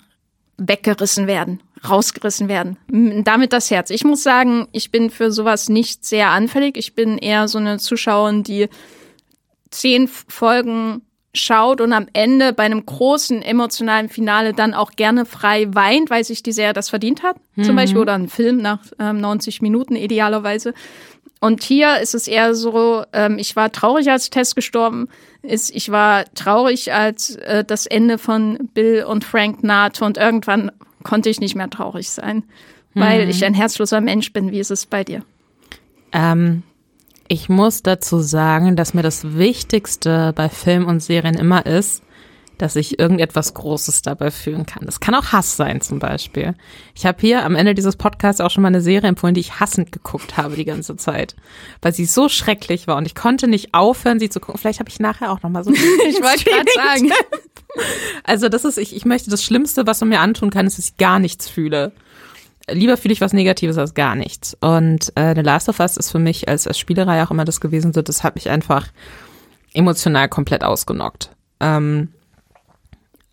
[0.58, 2.78] weggerissen werden, rausgerissen werden.
[3.24, 3.90] Damit das Herz.
[3.90, 6.78] Ich muss sagen, ich bin für sowas nicht sehr anfällig.
[6.78, 8.70] Ich bin eher so eine Zuschauerin, die
[9.72, 11.02] zehn Folgen
[11.34, 16.24] schaut und am Ende bei einem großen emotionalen Finale dann auch gerne frei weint, weil
[16.24, 17.64] sich die Serie das verdient hat, mhm.
[17.64, 20.74] zum Beispiel, oder ein Film nach ähm, 90 Minuten idealerweise.
[21.46, 25.10] Und hier ist es eher so, ähm, ich war traurig, als Tess gestorben
[25.44, 25.70] ist.
[25.76, 30.06] Ich war traurig, als äh, das Ende von Bill und Frank nahte.
[30.06, 30.72] Und irgendwann
[31.04, 32.38] konnte ich nicht mehr traurig sein,
[32.96, 33.00] mhm.
[33.00, 34.52] weil ich ein herzloser Mensch bin.
[34.52, 35.22] Wie ist es bei dir?
[36.14, 36.64] Ähm,
[37.28, 42.02] ich muss dazu sagen, dass mir das Wichtigste bei Filmen und Serien immer ist,
[42.58, 44.86] dass ich irgendetwas Großes dabei fühlen kann.
[44.86, 46.56] Das kann auch Hass sein zum Beispiel.
[46.94, 49.60] Ich habe hier am Ende dieses Podcasts auch schon mal eine Serie empfohlen, die ich
[49.60, 51.36] hassend geguckt habe die ganze Zeit,
[51.82, 54.60] weil sie so schrecklich war und ich konnte nicht aufhören, sie zu gucken.
[54.60, 55.72] Vielleicht habe ich nachher auch noch mal so.
[56.08, 57.12] ich wollte gerade sagen.
[58.24, 60.86] Also das ist, ich, ich möchte das Schlimmste, was man mir antun kann, ist, dass
[60.86, 61.92] ich gar nichts fühle.
[62.70, 64.56] Lieber fühle ich was Negatives als gar nichts.
[64.62, 67.60] Und äh, The Last of Us ist für mich als, als Spielerei auch immer das
[67.60, 68.88] gewesen, so das hat mich einfach
[69.74, 71.32] emotional komplett ausgenockt.
[71.60, 72.10] Ähm,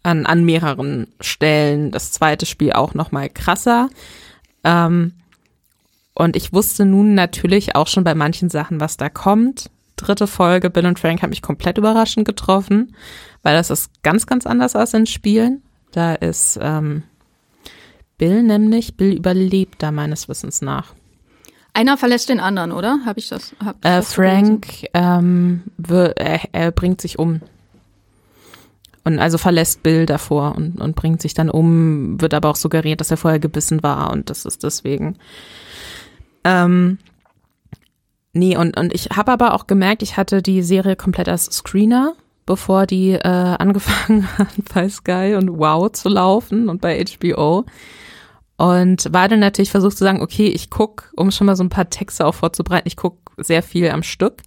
[0.02, 1.90] an, an mehreren Stellen.
[1.90, 3.88] Das zweite Spiel auch noch mal krasser.
[4.64, 5.12] Ähm,
[6.14, 9.70] und ich wusste nun natürlich auch schon bei manchen Sachen, was da kommt.
[9.96, 12.94] Dritte Folge, Bill und Frank hat mich komplett überraschend getroffen,
[13.42, 15.62] weil das ist ganz, ganz anders als in Spielen.
[15.92, 17.04] Da ist ähm,
[18.18, 20.94] Bill nämlich, Bill überlebt da meines Wissens nach.
[21.74, 23.00] Einer verlässt den anderen, oder?
[23.06, 23.54] Habe ich das?
[23.64, 25.62] Hab ich Äh, das Frank ähm,
[26.16, 27.40] er, er bringt sich um.
[29.04, 33.00] Und also verlässt Bill davor und, und bringt sich dann um, wird aber auch suggeriert,
[33.00, 35.16] dass er vorher gebissen war und das ist deswegen.
[36.44, 36.98] Ähm,
[38.32, 42.14] nee, und, und ich habe aber auch gemerkt, ich hatte die Serie komplett als Screener,
[42.46, 47.64] bevor die äh, angefangen hat bei Sky und Wow zu laufen und bei HBO.
[48.56, 51.70] Und war dann natürlich versucht zu sagen, okay, ich guck, um schon mal so ein
[51.70, 54.42] paar Texte auch vorzubereiten, ich guck sehr viel am Stück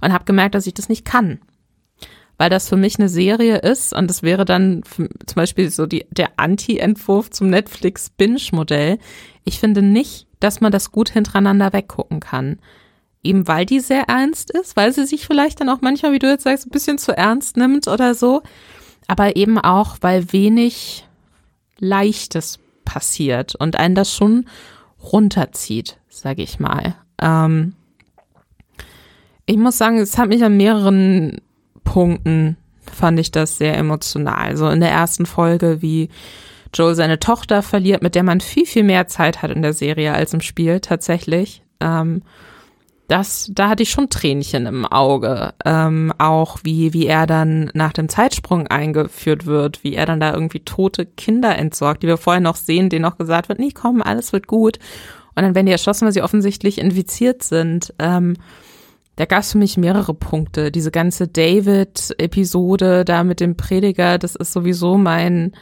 [0.00, 1.40] und habe gemerkt, dass ich das nicht kann
[2.38, 6.06] weil das für mich eine Serie ist und das wäre dann zum Beispiel so die,
[6.10, 8.98] der Anti-Entwurf zum Netflix-Binge-Modell.
[9.44, 12.58] Ich finde nicht, dass man das gut hintereinander weggucken kann.
[13.24, 16.28] Eben weil die sehr ernst ist, weil sie sich vielleicht dann auch manchmal, wie du
[16.28, 18.42] jetzt sagst, ein bisschen zu ernst nimmt oder so.
[19.08, 21.08] Aber eben auch, weil wenig
[21.80, 24.46] Leichtes passiert und einen das schon
[25.02, 26.94] runterzieht, sage ich mal.
[27.20, 27.74] Ähm
[29.46, 31.40] ich muss sagen, es hat mich an mehreren
[31.88, 32.58] Punkten
[32.92, 34.58] fand ich das sehr emotional.
[34.58, 36.10] So in der ersten Folge, wie
[36.74, 40.12] Joel seine Tochter verliert, mit der man viel, viel mehr Zeit hat in der Serie
[40.12, 41.62] als im Spiel tatsächlich.
[41.80, 42.22] Ähm,
[43.06, 45.54] das, da hatte ich schon Tränchen im Auge.
[45.64, 50.34] Ähm, auch wie, wie er dann nach dem Zeitsprung eingeführt wird, wie er dann da
[50.34, 54.02] irgendwie tote Kinder entsorgt, die wir vorher noch sehen, denen noch gesagt wird, nee, komm,
[54.02, 54.78] alles wird gut.
[55.34, 57.94] Und dann werden die erschossen, weil sie offensichtlich infiziert sind.
[57.98, 58.36] Ähm,
[59.18, 60.70] da gab es für mich mehrere Punkte.
[60.70, 65.56] Diese ganze David-Episode da mit dem Prediger, das ist sowieso mein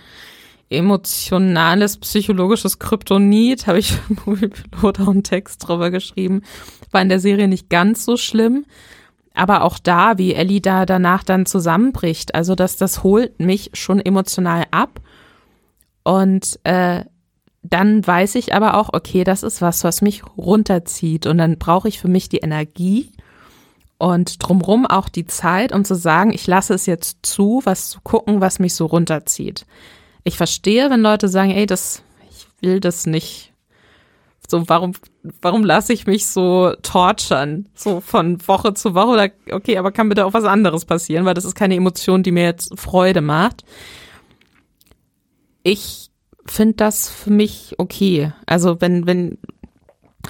[0.68, 6.42] emotionales, psychologisches Kryptonit, habe ich für Moviepilot auch einen Text drüber geschrieben.
[6.90, 8.66] War in der Serie nicht ganz so schlimm.
[9.32, 14.00] Aber auch da, wie Ellie da danach dann zusammenbricht, also das, das holt mich schon
[14.00, 15.00] emotional ab.
[16.04, 17.04] Und äh,
[17.62, 21.26] dann weiß ich aber auch, okay, das ist was, was mich runterzieht.
[21.26, 23.12] Und dann brauche ich für mich die Energie,
[23.98, 28.00] und drumrum auch die Zeit, um zu sagen, ich lasse es jetzt zu, was zu
[28.02, 29.66] gucken, was mich so runterzieht.
[30.24, 33.52] Ich verstehe, wenn Leute sagen, ey, das, ich will das nicht.
[34.48, 34.92] So, warum,
[35.40, 37.68] warum lasse ich mich so torturen?
[37.74, 41.34] So von Woche zu Woche oder, okay, aber kann bitte auch was anderes passieren, weil
[41.34, 43.64] das ist keine Emotion, die mir jetzt Freude macht.
[45.62, 46.10] Ich
[46.46, 48.32] finde das für mich okay.
[48.46, 49.38] Also wenn, wenn,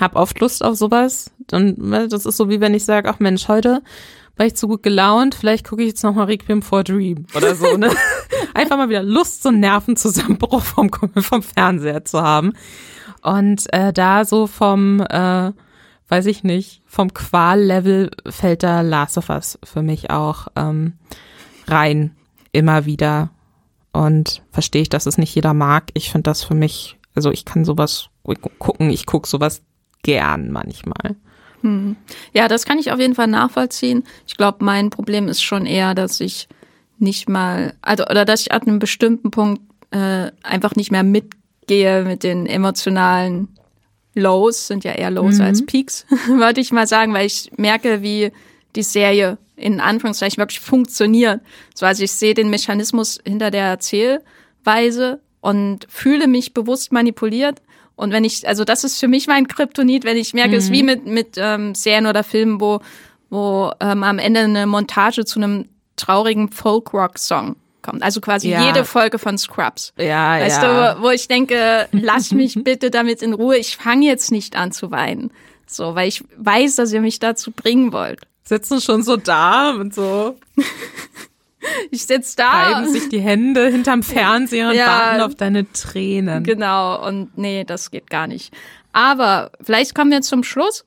[0.01, 1.31] hab oft Lust auf sowas.
[1.53, 3.83] Und ne, das ist so wie wenn ich sage, ach Mensch, heute
[4.37, 7.77] war ich zu gut gelaunt, vielleicht gucke ich jetzt nochmal Requiem for Dream oder so,
[7.77, 7.91] ne?
[8.55, 12.53] Einfach mal wieder Lust, so einen Nervenzusammenbruch vom, vom Fernseher zu haben.
[13.23, 15.53] Und äh, da so vom, äh,
[16.09, 20.95] weiß ich nicht, vom Qual-Level fällt da Last of Us für mich auch ähm,
[21.67, 22.15] rein,
[22.53, 23.31] immer wieder.
[23.93, 25.85] Und verstehe ich, dass es nicht jeder mag.
[25.95, 28.11] Ich finde das für mich, also ich kann sowas
[28.59, 29.63] gucken, ich gucke sowas
[30.07, 31.17] gern manchmal.
[31.63, 31.97] Hm.
[32.33, 34.05] Ja, das kann ich auf jeden Fall nachvollziehen.
[34.27, 36.49] Ich glaube, mein Problem ist schon eher, dass ich
[36.99, 42.05] nicht mal, also oder dass ich ab einem bestimmten Punkt äh, einfach nicht mehr mitgehe
[42.05, 43.49] mit den emotionalen
[44.15, 45.45] Lows, sind ja eher Lows mhm.
[45.45, 48.31] als Peaks, würde ich mal sagen, weil ich merke, wie
[48.77, 51.41] die Serie in Anführungszeichen wirklich funktioniert.
[51.75, 57.61] So, also ich sehe den Mechanismus hinter der Erzählweise und fühle mich bewusst manipuliert,
[57.97, 60.57] und wenn ich, also das ist für mich mein Kryptonit, wenn ich merke, mhm.
[60.57, 60.87] es ist wie mhm.
[60.87, 62.81] mit, mit ähm, Serien oder Filmen, wo,
[63.31, 68.03] wo ähm, am Ende eine Montage zu einem traurigen Folk-Rock-Song kommt.
[68.03, 68.67] Also quasi ja.
[68.67, 69.95] jede Folge von Scrubs.
[69.97, 70.95] Ja, weißt ja.
[70.95, 74.73] du, wo ich denke, lass mich bitte damit in Ruhe, ich fange jetzt nicht an
[74.73, 75.31] zu weinen.
[75.67, 78.21] So, weil ich weiß, dass ihr mich dazu bringen wollt.
[78.45, 80.37] Sitzen schon so da und so.
[81.91, 82.51] Ich sitze da.
[82.51, 86.45] Reiben sich die Hände hinterm Fernseher und ja, warten auf deine Tränen.
[86.45, 88.55] Genau, und nee, das geht gar nicht.
[88.93, 90.85] Aber vielleicht kommen wir zum Schluss,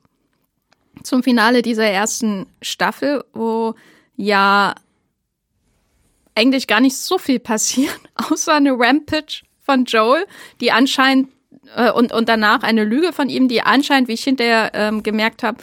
[1.02, 3.74] zum Finale dieser ersten Staffel, wo
[4.16, 4.74] ja
[6.34, 7.98] eigentlich gar nicht so viel passiert,
[8.30, 10.24] außer eine Rampage von Joel,
[10.60, 11.30] die anscheinend
[11.76, 15.42] äh, und, und danach eine Lüge von ihm, die anscheinend, wie ich hinterher ähm, gemerkt
[15.42, 15.58] habe,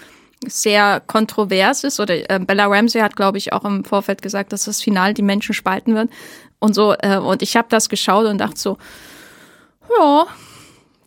[0.46, 2.00] sehr kontrovers ist.
[2.00, 5.22] Oder äh, Bella Ramsey hat, glaube ich, auch im Vorfeld gesagt, dass das Finale die
[5.22, 6.10] Menschen spalten wird.
[6.60, 8.78] Und so, äh, und ich habe das geschaut und dachte so,
[9.98, 10.28] ja,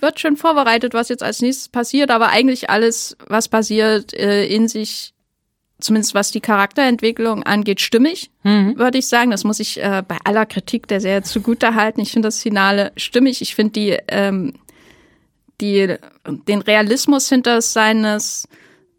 [0.01, 4.69] wird schon vorbereitet, was jetzt als nächstes passiert, aber eigentlich alles, was passiert, äh, in
[4.69, 5.13] sich,
[5.81, 8.79] zumindest was die Charakterentwicklung angeht, stimmig, mhm.
[8.79, 9.31] würde ich sagen.
[9.31, 12.01] Das muss ich äh, bei aller Kritik der Serie zugute halten.
[12.01, 13.43] Ich finde das Finale stimmig.
[13.43, 14.55] Ich finde die, ähm,
[15.61, 18.49] die, den Realismus hinter seines,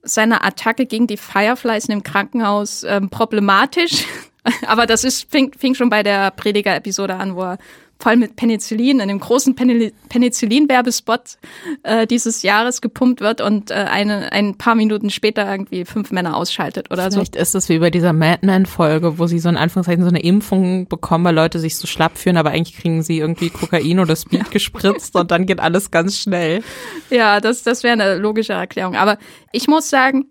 [0.04, 4.06] seiner Attacke gegen die Fireflies in dem Krankenhaus ähm, problematisch.
[4.68, 7.58] Aber das ist, fing, fing schon bei der Prediger-Episode an, wo er
[8.02, 11.38] voll mit Penicillin in dem großen Penicillin-Werbespot
[11.84, 16.36] äh, dieses Jahres gepumpt wird und äh, eine, ein paar Minuten später irgendwie fünf Männer
[16.36, 17.20] ausschaltet oder Vielleicht so.
[17.20, 20.88] Vielleicht ist es wie bei dieser Madman-Folge, wo sie so in Anführungszeichen so eine Impfung
[20.88, 24.44] bekommen, weil Leute sich so schlapp führen, aber eigentlich kriegen sie irgendwie Kokain oder Speed
[24.44, 24.50] ja.
[24.50, 26.64] gespritzt und dann geht alles ganz schnell.
[27.10, 28.96] Ja, das, das wäre eine logische Erklärung.
[28.96, 29.18] Aber
[29.52, 30.26] ich muss sagen,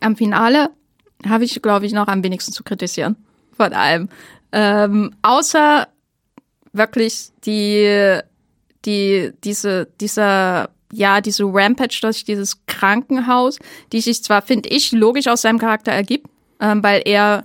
[0.00, 0.70] am Finale
[1.26, 3.16] habe ich, glaube ich, noch am wenigsten zu kritisieren
[3.56, 4.08] von allem.
[4.52, 5.88] Ähm, außer
[6.72, 8.20] wirklich die,
[8.84, 13.58] die, diese, dieser, ja, diese Rampage durch dieses Krankenhaus,
[13.92, 16.28] die sich zwar, finde ich, logisch aus seinem Charakter ergibt,
[16.60, 17.44] ähm, weil er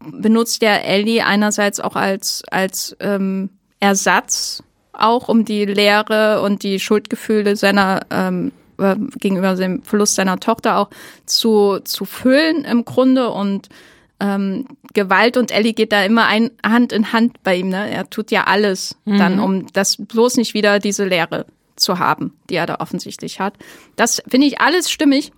[0.00, 6.78] benutzt ja Ellie einerseits auch als, als ähm, Ersatz, auch um die Leere und die
[6.78, 10.90] Schuldgefühle seiner ähm, äh, gegenüber dem Verlust seiner Tochter auch
[11.26, 13.68] zu, zu füllen im Grunde und
[14.20, 17.68] ähm, Gewalt und Ellie geht da immer ein, Hand in Hand bei ihm.
[17.68, 17.90] Ne?
[17.90, 19.18] Er tut ja alles mhm.
[19.18, 21.46] dann, um das bloß nicht wieder diese Leere
[21.76, 23.54] zu haben, die er da offensichtlich hat.
[23.96, 25.32] Das finde ich alles stimmig.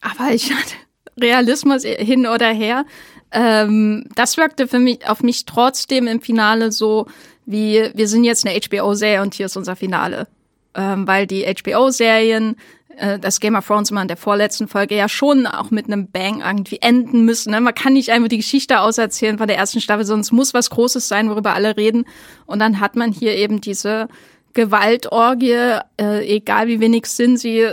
[0.00, 0.74] Aber ich hatte
[1.18, 2.84] Realismus hin oder her.
[3.32, 7.06] Ähm, das wirkte für mich auf mich trotzdem im Finale so,
[7.46, 10.28] wie wir sind jetzt eine HBO-Serie und hier ist unser Finale.
[10.76, 12.56] Ähm, weil die HBO-Serien
[12.98, 16.10] äh, das Game of Thrones immer in der vorletzten Folge ja schon auch mit einem
[16.10, 17.50] Bang irgendwie enden müssen.
[17.50, 17.60] Ne?
[17.60, 21.08] Man kann nicht einfach die Geschichte auserzählen von der ersten Staffel, sonst muss was Großes
[21.08, 22.04] sein, worüber alle reden.
[22.46, 24.08] Und dann hat man hier eben diese
[24.52, 27.72] Gewaltorgie, äh, egal wie wenig Sinn sie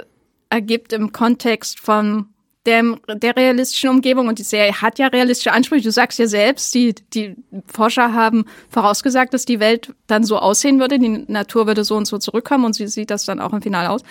[0.50, 2.31] ergibt im Kontext von
[2.66, 5.84] der, der realistischen Umgebung und die Serie hat ja realistische Ansprüche.
[5.84, 7.36] Du sagst ja selbst, die, die
[7.66, 12.06] Forscher haben vorausgesagt, dass die Welt dann so aussehen würde, die Natur würde so und
[12.06, 14.02] so zurückkommen und sie sieht das dann auch im Finale aus.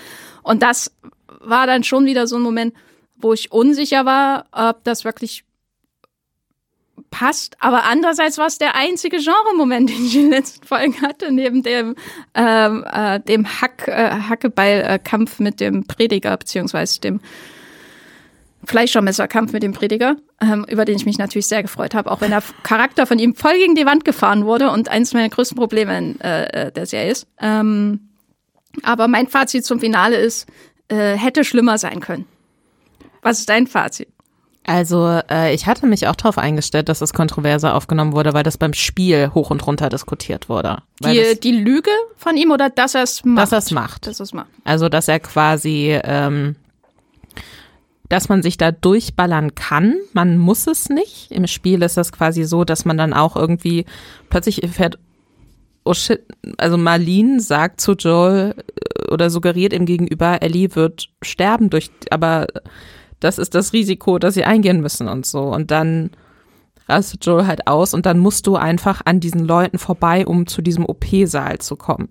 [0.43, 0.93] Und das
[1.41, 2.75] war dann schon wieder so ein Moment,
[3.17, 5.45] wo ich unsicher war, ob das wirklich
[7.11, 7.57] passt.
[7.61, 11.63] Aber andererseits war es der einzige Genre-Moment, den ich in den letzten Folgen hatte, neben
[11.63, 11.95] dem,
[12.35, 17.21] ähm, äh, dem Hack, äh, Hackebeil-Kampf mit dem Prediger, beziehungsweise dem
[18.65, 22.31] Fleischermesserkampf mit dem Prediger, ähm, über den ich mich natürlich sehr gefreut habe, auch wenn
[22.31, 25.97] der Charakter von ihm voll gegen die Wand gefahren wurde und eines meiner größten Probleme
[25.97, 27.27] in äh, äh, der Serie ist.
[27.41, 28.11] Ähm,
[28.83, 30.47] aber mein Fazit zum Finale ist,
[30.89, 32.27] äh, hätte schlimmer sein können.
[33.23, 34.09] Was ist dein Fazit?
[34.67, 38.59] Also äh, ich hatte mich auch darauf eingestellt, dass es kontroverser aufgenommen wurde, weil das
[38.59, 40.83] beim Spiel hoch und runter diskutiert wurde.
[41.03, 43.43] Die, die Lüge von ihm oder dass er es macht?
[43.43, 44.07] Dass er es macht.
[44.07, 44.49] Dass macht.
[44.65, 46.57] Also dass er quasi ähm,
[48.11, 49.95] dass man sich da durchballern kann.
[50.13, 51.31] Man muss es nicht.
[51.31, 53.87] Im Spiel ist das quasi so, dass man dann auch irgendwie
[54.29, 54.99] plötzlich fährt,
[55.85, 56.21] oh shit,
[56.59, 62.49] also Marlene sagt zu Joel äh, oder suggeriert ihm gegenüber, Ellie wird sterben durch, aber
[63.21, 65.43] das ist das Risiko, das sie eingehen müssen und so.
[65.43, 66.11] Und dann
[66.89, 70.63] rastet Joel halt aus und dann musst du einfach an diesen Leuten vorbei, um zu
[70.63, 72.09] diesem OP-Saal zu kommen.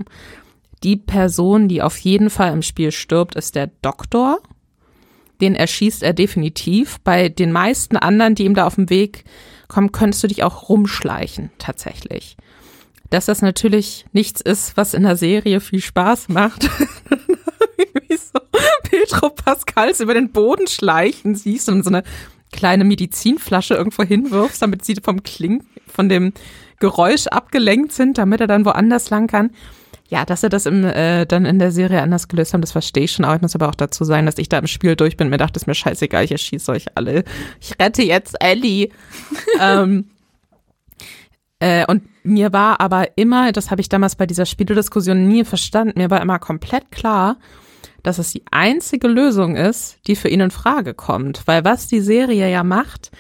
[0.82, 4.40] Die Person, die auf jeden Fall im Spiel stirbt, ist der Doktor
[5.42, 7.00] den erschießt er definitiv.
[7.04, 9.24] Bei den meisten anderen, die ihm da auf dem Weg
[9.68, 12.38] kommen, könntest du dich auch rumschleichen, tatsächlich.
[13.10, 16.70] Dass das natürlich nichts ist, was in der Serie viel Spaß macht.
[18.08, 18.40] Wie so
[18.84, 22.04] Petro Pascals über den Boden schleichen siehst und so eine
[22.52, 26.34] kleine Medizinflasche irgendwo hinwirfst, damit sie vom Kling, von dem
[26.80, 29.52] Geräusch abgelenkt sind, damit er dann woanders lang kann.
[30.10, 33.04] Ja, dass sie das im, äh, dann in der Serie anders gelöst haben, das verstehe
[33.04, 33.26] ich schon.
[33.26, 35.30] Aber ich muss aber auch dazu sagen, dass ich da im Spiel durch bin.
[35.30, 37.24] Mir dachte, es ist mir scheißegal, ich erschieße euch alle.
[37.62, 38.90] Ich rette jetzt Ellie.
[39.62, 40.10] ähm,
[41.60, 46.00] äh, und mir war aber immer, das habe ich damals bei dieser Spielediskussion nie verstanden,
[46.00, 47.38] mir war immer komplett klar,
[48.02, 51.44] dass es die einzige Lösung ist, die für ihn in Frage kommt.
[51.46, 53.12] Weil was die Serie ja macht,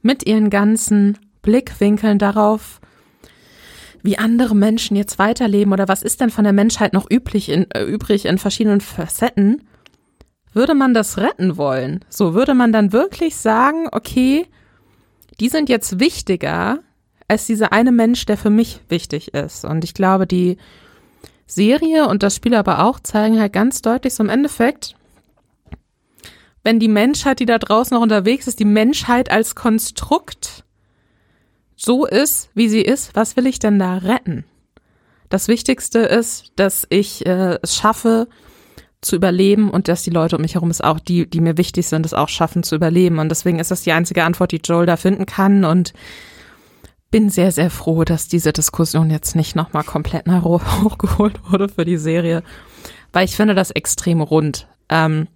[0.00, 2.80] mit ihren ganzen Blickwinkeln darauf,
[4.02, 7.70] wie andere Menschen jetzt weiterleben oder was ist denn von der Menschheit noch üblich in,
[7.70, 9.62] äh, übrig in verschiedenen Facetten,
[10.52, 12.04] würde man das retten wollen?
[12.08, 14.46] So würde man dann wirklich sagen, okay,
[15.40, 16.80] die sind jetzt wichtiger
[17.28, 19.64] als dieser eine Mensch, der für mich wichtig ist.
[19.64, 20.58] Und ich glaube, die
[21.46, 24.94] Serie und das Spiel aber auch zeigen halt ganz deutlich so im Endeffekt,
[26.64, 30.64] wenn die Menschheit, die da draußen noch unterwegs ist, die Menschheit als Konstrukt
[31.82, 34.44] so ist, wie sie ist, was will ich denn da retten?
[35.28, 38.28] Das Wichtigste ist, dass ich äh, es schaffe,
[39.00, 41.88] zu überleben und dass die Leute um mich herum es auch, die, die mir wichtig
[41.88, 43.18] sind, es auch schaffen zu überleben.
[43.18, 45.64] Und deswegen ist das die einzige Antwort, die Joel da finden kann.
[45.64, 45.92] Und
[47.10, 51.84] bin sehr, sehr froh, dass diese Diskussion jetzt nicht nochmal komplett nach hochgeholt wurde für
[51.84, 52.42] die Serie,
[53.12, 54.68] weil ich finde das extrem rund.
[54.88, 55.28] Ähm,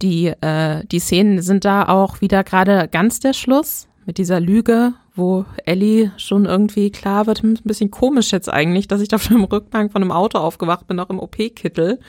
[0.00, 4.94] die, äh, die Szenen sind da auch wieder gerade ganz der Schluss mit dieser Lüge,
[5.14, 9.16] wo Ellie schon irgendwie klar wird, hm, ein bisschen komisch jetzt eigentlich, dass ich da
[9.16, 12.00] auf dem Rückbank von einem Auto aufgewacht bin, auch im OP-Kittel.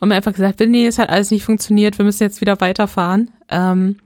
[0.00, 3.30] Und mir einfach gesagt, nee, es hat alles nicht funktioniert, wir müssen jetzt wieder weiterfahren.
[3.48, 3.96] Ähm,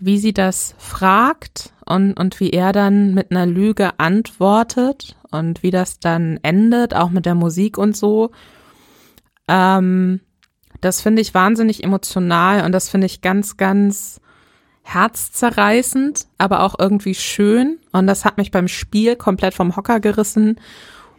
[0.00, 5.70] wie sie das fragt und, und wie er dann mit einer Lüge antwortet und wie
[5.70, 8.30] das dann endet, auch mit der Musik und so.
[9.48, 10.20] Ähm,
[10.80, 14.20] das finde ich wahnsinnig emotional und das finde ich ganz, ganz
[14.92, 17.78] herzzerreißend, aber auch irgendwie schön.
[17.92, 20.58] Und das hat mich beim Spiel komplett vom Hocker gerissen.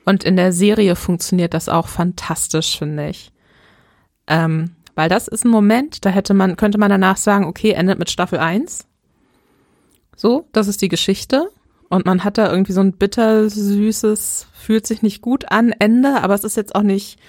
[0.06, 3.32] Und in der Serie funktioniert das auch fantastisch, finde ich.
[4.28, 8.00] Ähm, weil das ist ein Moment, da hätte man, könnte man danach sagen, okay, endet
[8.00, 8.86] mit Staffel 1.
[10.16, 11.50] So, das ist die Geschichte.
[11.90, 16.34] Und man hat da irgendwie so ein bittersüßes, fühlt sich nicht gut an Ende, aber
[16.36, 17.20] es ist jetzt auch nicht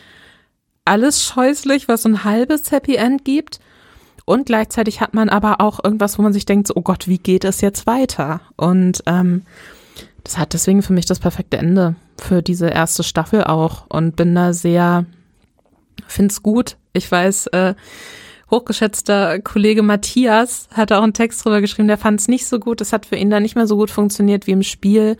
[0.84, 3.60] alles scheußlich, was so ein halbes Happy End gibt.
[4.30, 7.18] Und gleichzeitig hat man aber auch irgendwas, wo man sich denkt, so, oh Gott, wie
[7.18, 8.40] geht es jetzt weiter?
[8.54, 9.42] Und ähm,
[10.22, 14.32] das hat deswegen für mich das perfekte Ende für diese erste Staffel auch und bin
[14.36, 15.04] da sehr,
[16.06, 16.76] find's gut.
[16.92, 17.74] Ich weiß, äh,
[18.52, 22.80] hochgeschätzter Kollege Matthias hat auch einen Text drüber geschrieben, der fand es nicht so gut.
[22.80, 25.16] Es hat für ihn dann nicht mehr so gut funktioniert wie im Spiel.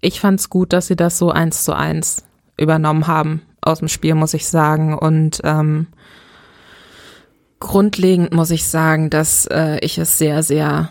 [0.00, 2.22] Ich fand's gut, dass sie das so eins zu eins
[2.56, 4.96] übernommen haben aus dem Spiel, muss ich sagen.
[4.96, 5.88] Und ähm,
[7.62, 10.90] grundlegend muss ich sagen, dass äh, ich es sehr, sehr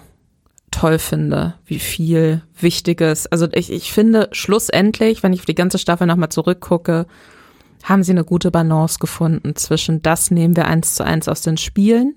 [0.72, 3.28] toll finde, wie viel Wichtiges.
[3.28, 7.07] Also ich, ich finde schlussendlich, wenn ich auf die ganze Staffel nochmal zurückgucke,
[7.84, 11.57] haben sie eine gute Balance gefunden zwischen das nehmen wir eins zu eins aus den
[11.57, 12.15] Spielen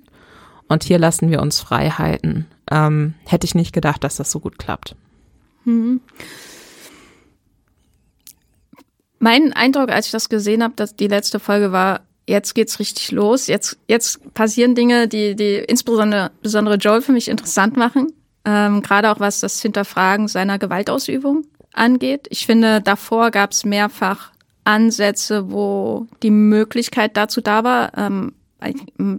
[0.69, 2.47] und hier lassen wir uns Freiheiten.
[2.71, 4.95] Ähm, hätte ich nicht gedacht, dass das so gut klappt.
[5.65, 6.01] Mhm.
[9.19, 13.11] Mein Eindruck, als ich das gesehen habe, dass die letzte Folge war, jetzt geht's richtig
[13.13, 13.47] los.
[13.47, 18.13] Jetzt, jetzt passieren Dinge, die, die insbesondere besondere Joel für mich interessant machen.
[18.45, 22.27] Ähm, Gerade auch was das Hinterfragen seiner Gewaltausübung angeht.
[22.31, 24.31] Ich finde, davor gab es mehrfach
[24.65, 27.97] Ansätze, wo die Möglichkeit dazu da war.
[27.97, 28.33] Ähm,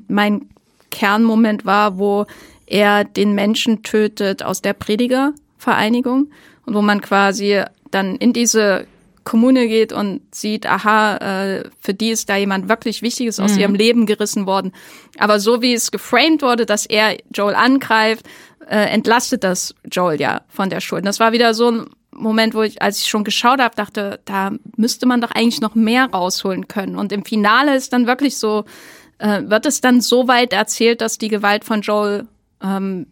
[0.07, 0.49] mein
[0.89, 2.25] Kernmoment war, wo
[2.65, 6.31] er den Menschen tötet aus der Predigervereinigung
[6.65, 8.87] und wo man quasi dann in diese
[9.25, 13.59] Kommune geht und sieht, aha, äh, für die ist da jemand wirklich Wichtiges aus mhm.
[13.59, 14.71] ihrem Leben gerissen worden.
[15.17, 18.25] Aber so wie es geframed wurde, dass er Joel angreift,
[18.69, 21.01] äh, entlastet das Joel ja von der Schuld.
[21.01, 24.21] Und das war wieder so ein Moment, wo ich, als ich schon geschaut habe, dachte,
[24.25, 26.95] da müsste man doch eigentlich noch mehr rausholen können.
[26.95, 28.63] Und im Finale ist dann wirklich so,
[29.17, 32.27] äh, wird es dann so weit erzählt, dass die Gewalt von Joel,
[32.63, 33.07] ähm,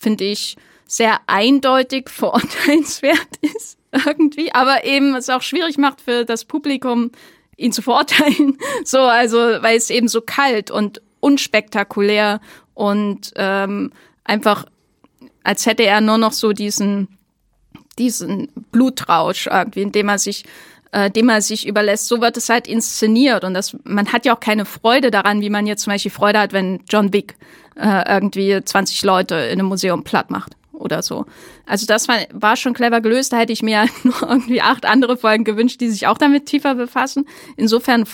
[0.00, 6.44] finde ich, sehr eindeutig verurteilenswert ist irgendwie, aber eben es auch schwierig macht für das
[6.44, 7.10] Publikum,
[7.56, 8.58] ihn zu verurteilen.
[8.84, 12.40] So, also, weil es eben so kalt und unspektakulär
[12.74, 13.92] und ähm,
[14.24, 14.66] einfach,
[15.42, 17.18] als hätte er nur noch so diesen,
[17.98, 20.44] diesen Blutrausch irgendwie, indem er sich
[20.92, 23.42] äh, dem er sich überlässt, so wird es halt inszeniert.
[23.42, 26.38] Und das, man hat ja auch keine Freude daran, wie man jetzt zum Beispiel Freude
[26.38, 27.34] hat, wenn John Wick
[27.74, 31.26] äh, irgendwie 20 Leute in einem Museum platt macht oder so.
[31.66, 33.32] Also das war, war schon clever gelöst.
[33.32, 36.74] Da hätte ich mir nur irgendwie acht andere Folgen gewünscht, die sich auch damit tiefer
[36.74, 37.26] befassen.
[37.56, 38.04] Insofern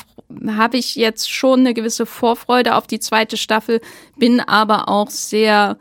[0.57, 3.81] habe ich jetzt schon eine gewisse Vorfreude auf die zweite Staffel,
[4.17, 5.77] bin aber auch sehr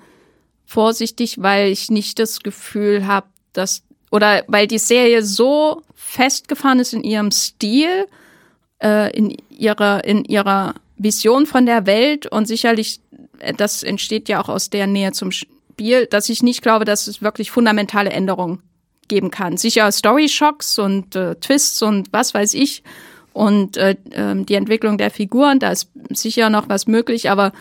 [0.65, 6.93] vorsichtig, weil ich nicht das Gefühl habe, dass oder weil die Serie so festgefahren ist
[6.93, 8.07] in ihrem Stil,
[8.81, 12.99] äh, in ihrer in ihrer Vision von der Welt und sicherlich
[13.39, 15.31] äh, das entsteht ja auch aus der Nähe zum
[15.79, 18.61] Spiel, dass ich nicht glaube, dass es wirklich fundamentale Änderungen
[19.07, 19.55] geben kann.
[19.55, 22.83] Sicher Story-Shocks und äh, Twists und was weiß ich
[23.31, 27.53] und äh, äh, die Entwicklung der Figuren, da ist sicher noch was möglich, aber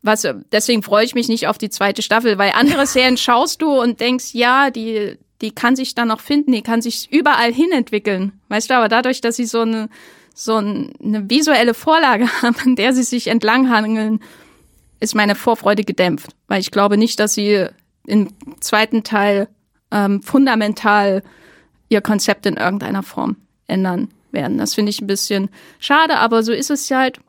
[0.00, 3.78] was, deswegen freue ich mich nicht auf die zweite Staffel, weil andere Serien schaust du
[3.78, 7.70] und denkst, ja, die, die kann sich dann noch finden, die kann sich überall hin
[7.70, 8.32] entwickeln.
[8.48, 9.90] Weißt du, aber dadurch, dass sie so eine,
[10.34, 14.20] so eine visuelle Vorlage haben, an der sie sich entlanghangeln,
[15.00, 17.66] ist meine Vorfreude gedämpft, weil ich glaube nicht, dass sie
[18.06, 18.28] im
[18.60, 19.48] zweiten Teil
[19.90, 21.22] ähm, fundamental
[21.88, 23.36] ihr Konzept in irgendeiner Form
[23.66, 24.58] ändern werden.
[24.58, 27.20] Das finde ich ein bisschen schade, aber so ist es halt.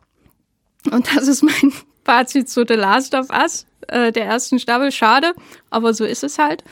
[0.92, 1.74] Und das ist mein
[2.06, 4.92] Fazit zu The Last of Us, äh, der ersten Staffel.
[4.92, 5.34] Schade,
[5.70, 6.64] aber so ist es halt.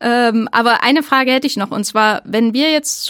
[0.00, 3.04] Ähm, aber eine Frage hätte ich noch, und zwar, wenn wir jetzt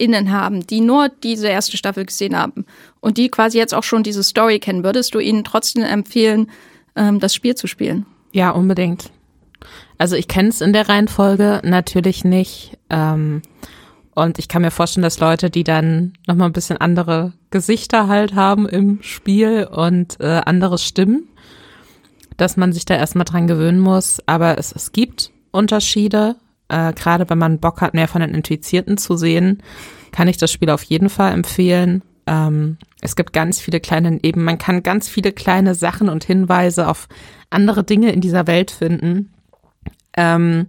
[0.00, 2.64] ZuhörerInnen haben, die nur diese erste Staffel gesehen haben
[3.00, 6.50] und die quasi jetzt auch schon diese Story kennen, würdest du ihnen trotzdem empfehlen,
[6.96, 8.06] ähm, das Spiel zu spielen?
[8.32, 9.10] Ja, unbedingt.
[9.98, 12.78] Also ich kenne es in der Reihenfolge natürlich nicht.
[12.88, 13.42] Ähm,
[14.14, 18.34] und ich kann mir vorstellen, dass Leute, die dann nochmal ein bisschen andere Gesichter halt
[18.34, 21.28] haben im Spiel und äh, andere Stimmen,
[22.36, 24.20] dass man sich da erstmal dran gewöhnen muss.
[24.26, 26.36] Aber es, es gibt Unterschiede.
[26.70, 29.62] Äh, Gerade wenn man Bock hat, mehr von den Infizierten zu sehen,
[30.12, 32.02] kann ich das Spiel auf jeden Fall empfehlen.
[32.26, 36.88] Ähm, es gibt ganz viele kleine, eben, man kann ganz viele kleine Sachen und Hinweise
[36.88, 37.08] auf
[37.50, 39.32] andere Dinge in dieser Welt finden,
[40.16, 40.66] ähm,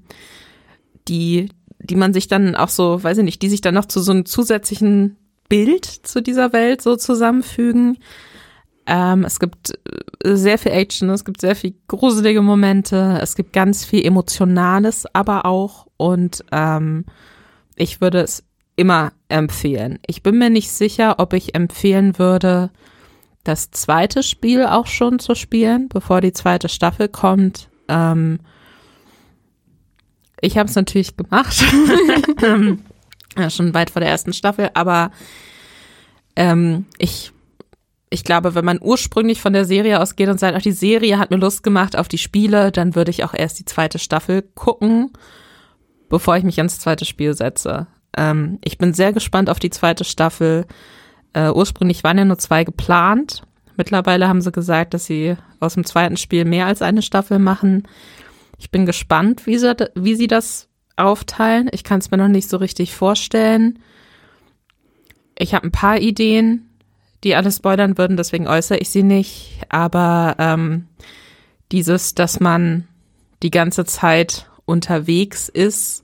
[1.08, 1.50] die,
[1.80, 4.12] die man sich dann auch so, weiß ich nicht, die sich dann noch zu so
[4.12, 5.18] einem zusätzlichen
[5.50, 7.98] Bild zu dieser Welt so zusammenfügen.
[8.88, 9.72] Ähm, es gibt
[10.24, 15.06] äh, sehr viel Action, es gibt sehr viel gruselige Momente, es gibt ganz viel Emotionales
[15.14, 17.06] aber auch und ähm,
[17.76, 18.44] ich würde es
[18.76, 20.00] immer empfehlen.
[20.08, 22.72] Ich bin mir nicht sicher, ob ich empfehlen würde,
[23.44, 27.70] das zweite Spiel auch schon zu spielen, bevor die zweite Staffel kommt.
[27.88, 28.40] Ähm,
[30.42, 31.64] ich habe es natürlich gemacht,
[33.38, 35.12] ja, schon weit vor der ersten Staffel, aber
[36.36, 37.32] ähm, ich
[38.14, 41.32] ich glaube, wenn man ursprünglich von der Serie ausgeht und sagt, ach, die Serie hat
[41.32, 45.12] mir Lust gemacht auf die Spiele, dann würde ich auch erst die zweite Staffel gucken,
[46.10, 47.88] bevor ich mich ans zweite Spiel setze.
[48.18, 50.66] Ähm, ich bin sehr gespannt auf die zweite Staffel.
[51.32, 53.44] Äh, ursprünglich waren ja nur zwei geplant.
[53.78, 57.88] Mittlerweile haben sie gesagt, dass sie aus dem zweiten Spiel mehr als eine Staffel machen.
[58.58, 61.70] Ich bin gespannt, wie sie, wie sie das aufteilen.
[61.72, 63.80] Ich kann es mir noch nicht so richtig vorstellen.
[65.40, 66.71] Ich habe ein paar Ideen,
[67.24, 69.62] die alles spoilern würden, deswegen äußere ich sie nicht.
[69.70, 70.88] Aber ähm,
[71.72, 72.88] dieses, dass man
[73.44, 76.04] die ganze Zeit unterwegs ist,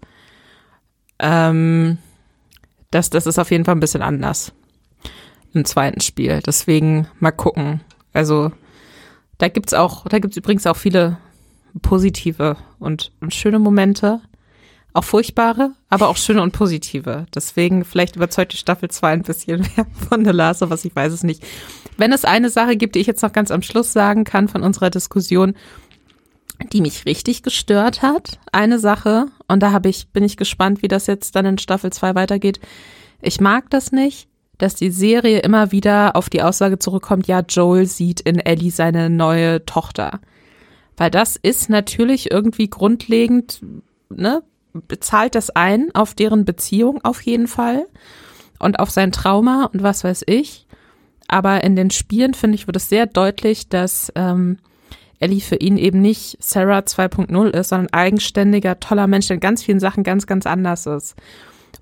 [1.20, 1.97] ähm,
[2.91, 4.53] das, das ist auf jeden Fall ein bisschen anders
[5.53, 6.41] im zweiten Spiel.
[6.45, 7.82] Deswegen mal gucken.
[8.13, 8.51] Also
[9.38, 11.18] da gibt's auch, da gibt's übrigens auch viele
[11.82, 14.22] positive und, und schöne Momente.
[14.97, 17.27] Auch furchtbare, aber auch schöne und positive.
[17.35, 21.13] Deswegen vielleicht überzeugt die Staffel 2 ein bisschen mehr von Last of Us, ich weiß
[21.13, 21.45] es nicht.
[21.97, 24.63] Wenn es eine Sache gibt, die ich jetzt noch ganz am Schluss sagen kann von
[24.63, 25.53] unserer Diskussion,
[26.73, 30.87] die mich richtig gestört hat, eine Sache, und da habe ich, bin ich gespannt, wie
[30.87, 32.59] das jetzt dann in Staffel 2 weitergeht.
[33.21, 34.27] Ich mag das nicht,
[34.57, 39.11] dass die Serie immer wieder auf die Aussage zurückkommt, ja, Joel sieht in Ellie seine
[39.11, 40.21] neue Tochter.
[40.95, 43.61] Weil das ist natürlich irgendwie grundlegend,
[44.09, 44.41] ne,
[44.88, 47.88] bezahlt das ein auf deren Beziehung auf jeden Fall
[48.59, 50.65] und auf sein Trauma und was weiß ich.
[51.28, 54.57] Aber in den Spielen, finde ich, wird es sehr deutlich, dass ähm,
[55.19, 59.63] Ellie für ihn eben nicht Sarah 2.0 ist, sondern eigenständiger, toller Mensch, der in ganz
[59.63, 61.15] vielen Sachen ganz, ganz anders ist.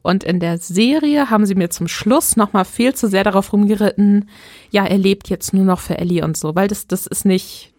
[0.01, 4.29] Und in der Serie haben sie mir zum Schluss nochmal viel zu sehr darauf rumgeritten,
[4.69, 7.73] ja, er lebt jetzt nur noch für Ellie und so, weil das, das ist nicht,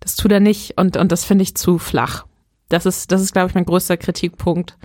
[0.00, 2.26] das tut er nicht und, und das finde ich zu flach.
[2.72, 4.76] Das ist, das ist, glaube ich, mein größter Kritikpunkt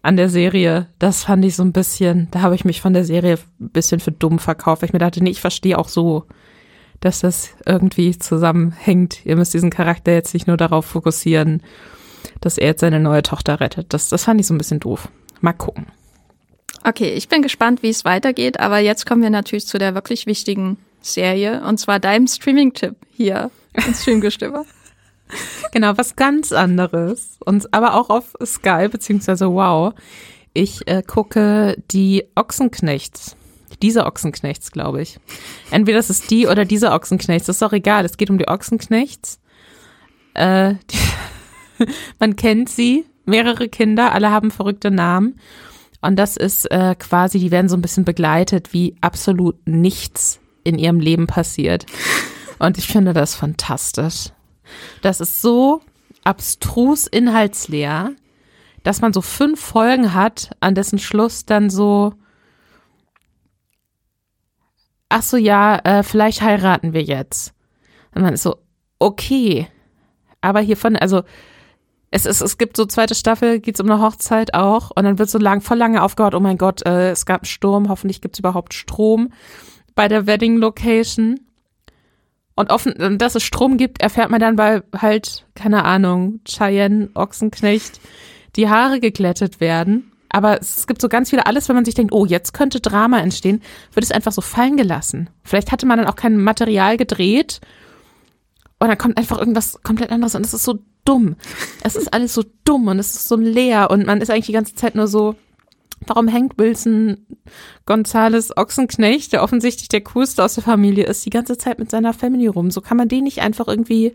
[0.00, 0.88] an der Serie.
[0.98, 4.00] Das fand ich so ein bisschen, da habe ich mich von der Serie ein bisschen
[4.00, 6.24] für dumm verkauft, weil ich mir dachte, nee, ich verstehe auch so,
[7.00, 9.26] dass das irgendwie zusammenhängt.
[9.26, 11.62] Ihr müsst diesen Charakter jetzt nicht nur darauf fokussieren,
[12.40, 13.92] dass er jetzt seine neue Tochter rettet.
[13.92, 15.08] Das, das fand ich so ein bisschen doof.
[15.40, 15.86] Mal gucken.
[16.84, 20.26] Okay, ich bin gespannt, wie es weitergeht, aber jetzt kommen wir natürlich zu der wirklich
[20.26, 24.64] wichtigen Serie und zwar deinem Streaming-Tipp hier ins Streamgestöber.
[25.72, 27.38] genau, was ganz anderes.
[27.44, 29.94] Und aber auch auf Sky, beziehungsweise Wow.
[30.54, 33.36] Ich äh, gucke die Ochsenknechts.
[33.80, 35.18] Diese Ochsenknechts, glaube ich.
[35.70, 37.46] Entweder das ist die oder diese Ochsenknechts.
[37.46, 38.04] Das ist doch egal.
[38.04, 39.40] Es geht um die Ochsenknechts.
[40.34, 41.86] Äh, die,
[42.18, 43.06] man kennt sie.
[43.24, 45.38] Mehrere Kinder, alle haben verrückte Namen.
[46.00, 50.78] Und das ist äh, quasi, die werden so ein bisschen begleitet, wie absolut nichts in
[50.78, 51.86] ihrem Leben passiert.
[52.58, 54.30] Und ich finde das fantastisch.
[55.00, 55.80] Das ist so
[56.24, 58.12] abstrus inhaltsleer,
[58.82, 62.14] dass man so fünf Folgen hat, an dessen Schluss dann so,
[65.08, 67.54] ach so, ja, äh, vielleicht heiraten wir jetzt.
[68.14, 68.56] Und man ist so,
[68.98, 69.68] okay.
[70.40, 71.22] Aber hiervon, also,
[72.10, 75.30] es, es, es gibt so zweite Staffel, geht's um eine Hochzeit auch und dann wird
[75.30, 78.38] so lang, voll lange aufgehört, oh mein Gott, äh, es gab einen Sturm, hoffentlich gibt's
[78.38, 79.32] überhaupt Strom
[79.94, 81.40] bei der Wedding Location.
[82.54, 88.00] Und offen, dass es Strom gibt, erfährt man dann bei halt, keine Ahnung, Cheyenne, Ochsenknecht,
[88.56, 90.12] die Haare geglättet werden.
[90.28, 93.20] Aber es gibt so ganz viele, alles, wenn man sich denkt, oh, jetzt könnte Drama
[93.20, 93.62] entstehen,
[93.92, 95.28] wird es einfach so fallen gelassen.
[95.44, 97.60] Vielleicht hatte man dann auch kein Material gedreht
[98.78, 101.36] und dann kommt einfach irgendwas komplett anderes und es ist so dumm.
[101.84, 104.52] Es ist alles so dumm und es ist so leer und man ist eigentlich die
[104.52, 105.36] ganze Zeit nur so,
[106.06, 107.26] warum hängt Wilson
[107.86, 112.12] Gonzales Ochsenknecht, der offensichtlich der coolste aus der Familie ist, die ganze Zeit mit seiner
[112.12, 112.70] Family rum?
[112.70, 114.14] So kann man den nicht einfach irgendwie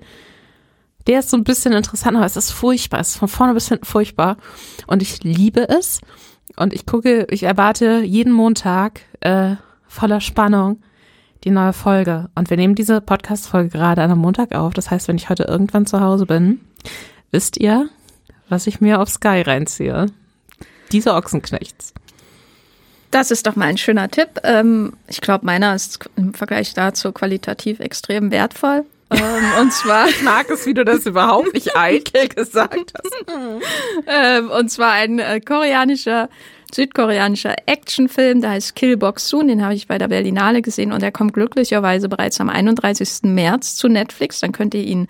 [1.08, 3.00] der ist so ein bisschen interessant, aber es ist furchtbar.
[3.00, 4.38] Es ist von vorne bis hinten furchtbar.
[4.88, 6.02] Und ich liebe es.
[6.58, 9.56] Und ich gucke, ich erwarte jeden Montag äh,
[9.88, 10.82] voller Spannung
[11.44, 12.30] die neue Folge.
[12.36, 14.74] Und wir nehmen diese Podcast-Folge gerade an einem Montag auf.
[14.74, 16.60] Das heißt, wenn ich heute irgendwann zu Hause bin,
[17.32, 17.90] wisst ihr,
[18.50, 20.08] was ich mir auf Sky reinziehe.
[20.92, 21.94] Diese Ochsenknechts.
[23.12, 24.30] Das ist doch mal ein schöner Tipp.
[24.44, 28.86] Ähm, ich glaube, meiner ist im Vergleich dazu qualitativ extrem wertvoll.
[29.10, 30.08] Ähm, und zwar.
[30.10, 33.26] Ich mag es, wie du das überhaupt nicht eitel gesagt hast.
[34.08, 36.30] ähm, und zwar ein äh, koreanischer,
[36.74, 41.14] südkoreanischer Actionfilm, der heißt Killbox Soon, den habe ich bei der Berlinale gesehen und der
[41.14, 43.24] kommt glücklicherweise bereits am 31.
[43.24, 44.42] März zu Netflix.
[44.42, 45.08] Dann könnt ihr ihn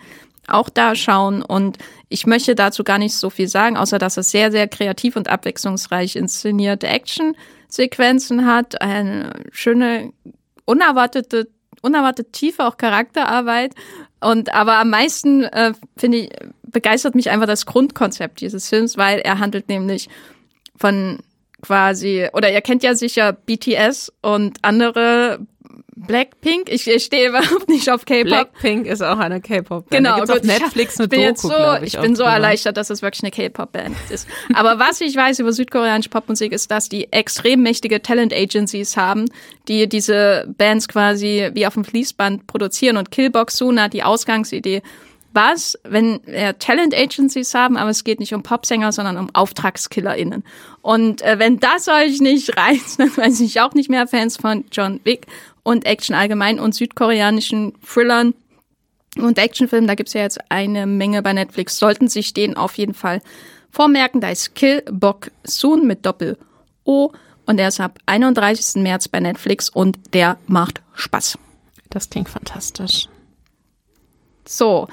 [0.47, 1.77] auch da schauen und
[2.09, 5.29] ich möchte dazu gar nicht so viel sagen, außer dass es sehr, sehr kreativ und
[5.29, 10.13] abwechslungsreich inszenierte Action-Sequenzen hat, eine schöne,
[10.65, 11.49] unerwartete
[11.81, 13.73] unerwartet tiefe auch Charakterarbeit.
[14.19, 16.29] Und aber am meisten äh, finde ich
[16.63, 20.09] begeistert mich einfach das Grundkonzept dieses Films, weil er handelt nämlich
[20.75, 21.19] von
[21.61, 25.39] quasi oder ihr kennt ja sicher BTS und andere
[25.95, 26.69] Blackpink.
[26.69, 28.25] Ich, ich stehe überhaupt nicht auf K-Pop.
[28.27, 29.89] Blackpink ist auch eine K-Pop-Band.
[29.89, 30.23] Genau.
[30.25, 32.33] Da auf Netflix eine ich bin Doku, so, ich, ich bin so drüber.
[32.33, 34.27] erleichtert, dass es wirklich eine K-Pop-Band ist.
[34.53, 39.25] Aber was ich weiß über südkoreanische Popmusik ist, dass die extrem mächtige Talent-Agencies haben,
[39.67, 42.97] die diese Bands quasi wie auf dem Fließband produzieren.
[42.97, 44.81] Und Killbox Suna, die Ausgangsidee,
[45.37, 50.43] was, wenn wir Talent Agencies haben, aber es geht nicht um Popsänger, sondern um AuftragskillerInnen.
[50.81, 54.65] Und äh, wenn das euch nicht reizt, dann weiß ich auch nicht mehr Fans von
[54.71, 55.27] John Wick
[55.67, 58.33] und Action allgemein und südkoreanischen Thrillern
[59.17, 59.85] und Actionfilmen.
[59.85, 61.77] Da gibt's ja jetzt eine Menge bei Netflix.
[61.77, 63.21] Sollten sich den auf jeden Fall
[63.69, 64.21] vormerken.
[64.21, 66.37] Da ist Kill Bok Soon mit Doppel
[66.85, 67.11] O
[67.45, 68.81] und der ist ab 31.
[68.81, 71.37] März bei Netflix und der macht Spaß.
[71.89, 73.09] Das klingt fantastisch.
[74.47, 74.87] So.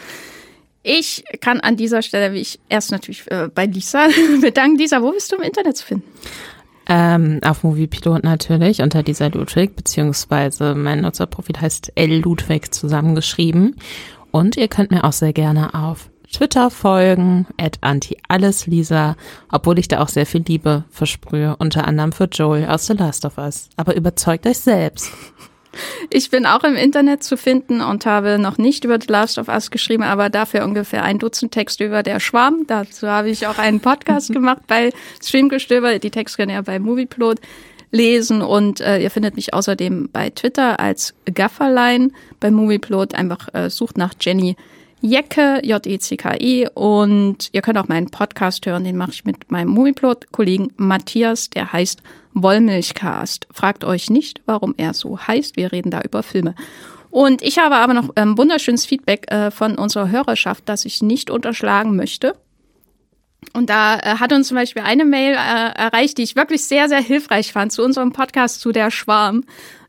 [0.82, 4.08] Ich kann an dieser Stelle, wie ich erst natürlich äh, bei Lisa
[4.40, 4.76] bedanken.
[4.76, 6.08] Lisa, wo bist du im Internet zu finden?
[6.86, 13.76] Ähm, auf Moviepilot natürlich unter dieser Ludwig, beziehungsweise mein Nutzerprofil heißt L Ludwig zusammengeschrieben.
[14.30, 19.16] Und ihr könnt mir auch sehr gerne auf Twitter folgen, at antialleslisa,
[19.52, 23.24] obwohl ich da auch sehr viel Liebe versprühe, unter anderem für Joel aus The Last
[23.24, 23.68] of Us.
[23.76, 25.12] Aber überzeugt euch selbst.
[26.10, 29.48] Ich bin auch im Internet zu finden und habe noch nicht über The Last of
[29.48, 32.64] Us geschrieben, aber dafür ungefähr ein Dutzend Texte über der Schwarm.
[32.66, 34.90] Dazu habe ich auch einen Podcast gemacht bei
[35.22, 35.98] Streamgestöber.
[35.98, 37.40] Die Texte könnt ihr bei Movieplot
[37.90, 42.12] lesen und äh, ihr findet mich außerdem bei Twitter als Gafferlein.
[42.40, 44.56] Bei Movieplot einfach äh, sucht nach Jenny
[45.00, 50.72] Jecke, J-E-C-K-E und ihr könnt auch meinen Podcast hören, den mache ich mit meinem Movieplot-Kollegen
[50.76, 52.02] Matthias, der heißt
[52.34, 53.46] Wollmilchcast.
[53.52, 56.54] Fragt euch nicht, warum er so heißt, wir reden da über Filme.
[57.10, 61.30] Und ich habe aber noch ähm, wunderschönes Feedback äh, von unserer Hörerschaft, das ich nicht
[61.30, 62.34] unterschlagen möchte.
[63.52, 66.88] Und da äh, hat uns zum Beispiel eine Mail äh, erreicht, die ich wirklich sehr,
[66.88, 69.44] sehr hilfreich fand zu unserem Podcast zu der Schwarm.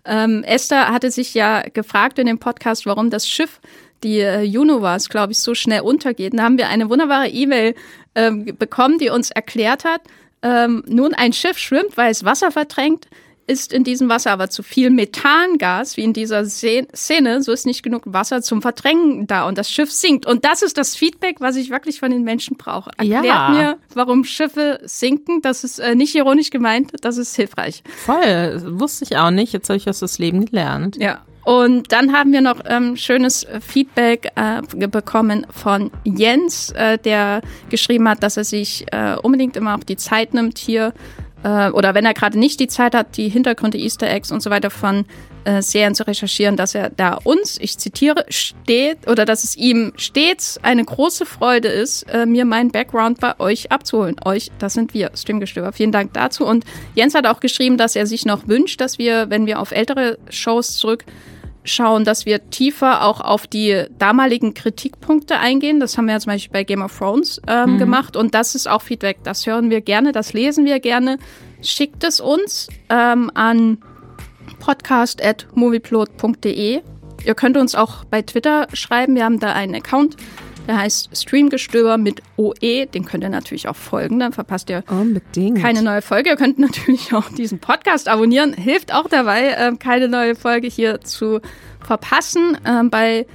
[0.05, 3.59] Ähm, Esther hatte sich ja gefragt in dem Podcast, warum das Schiff
[4.03, 6.33] die äh, Juno war es, glaube ich, so schnell untergeht.
[6.37, 7.75] Da haben wir eine wunderbare E-Mail
[8.13, 10.01] ähm, bekommen, die uns erklärt hat,
[10.45, 13.07] ähm, nun ein Schiff schwimmt, weil es Wasser verdrängt,
[13.47, 17.83] ist in diesem Wasser aber zu viel Methangas, wie in dieser Szene, so ist nicht
[17.83, 20.25] genug Wasser zum Verdrängen da und das Schiff sinkt.
[20.25, 22.89] Und das ist das Feedback, was ich wirklich von den Menschen brauche.
[22.97, 23.49] Erklärt Ja.
[23.49, 25.41] mir, warum Schiffe sinken.
[25.41, 27.83] Das ist äh, nicht ironisch gemeint, das ist hilfreich.
[28.05, 29.53] Voll, wusste ich auch nicht.
[29.53, 30.97] Jetzt habe ich aus das Leben gelernt.
[30.97, 31.21] Ja.
[31.43, 37.41] Und dann haben wir noch ähm, schönes äh, Feedback äh, bekommen von Jens, äh, der
[37.69, 40.91] geschrieben hat, dass er sich äh, unbedingt immer auch die Zeit nimmt hier
[41.45, 44.49] äh, oder wenn er gerade nicht die Zeit hat, die Hintergründe, Easter Eggs und so
[44.49, 45.05] weiter von
[45.43, 49.93] äh, Serien zu recherchieren, dass er da uns, ich zitiere, steht oder dass es ihm
[49.95, 54.15] stets eine große Freude ist, äh, mir meinen Background bei euch abzuholen.
[54.25, 55.71] Euch, das sind wir, Streamgestöber.
[55.71, 56.45] Vielen Dank dazu.
[56.45, 56.65] Und
[56.95, 60.17] Jens hat auch geschrieben, dass er sich noch wünscht, dass wir, wenn wir auf ältere
[60.29, 61.05] Shows zurück
[61.65, 65.79] schauen, dass wir tiefer auch auf die damaligen Kritikpunkte eingehen.
[65.79, 68.69] Das haben wir ja zum Beispiel bei Game of Thrones ähm, gemacht und das ist
[68.69, 69.17] auch Feedback.
[69.23, 71.17] Das hören wir gerne, das lesen wir gerne.
[71.61, 73.77] Schickt es uns ähm, an
[74.59, 76.81] podcast.movieplot.de
[77.25, 79.15] ihr könnt uns auch bei Twitter schreiben.
[79.15, 80.15] Wir haben da einen Account,
[80.67, 82.85] der heißt Streamgestöber mit OE.
[82.85, 85.59] Den könnt ihr natürlich auch folgen, dann verpasst ihr Unbedingt.
[85.59, 86.29] keine neue Folge.
[86.29, 88.53] Ihr könnt natürlich auch diesen Podcast abonnieren.
[88.53, 91.39] Hilft auch dabei, äh, keine neue Folge hier zu
[91.81, 92.57] verpassen.
[92.65, 93.25] Ähm, bei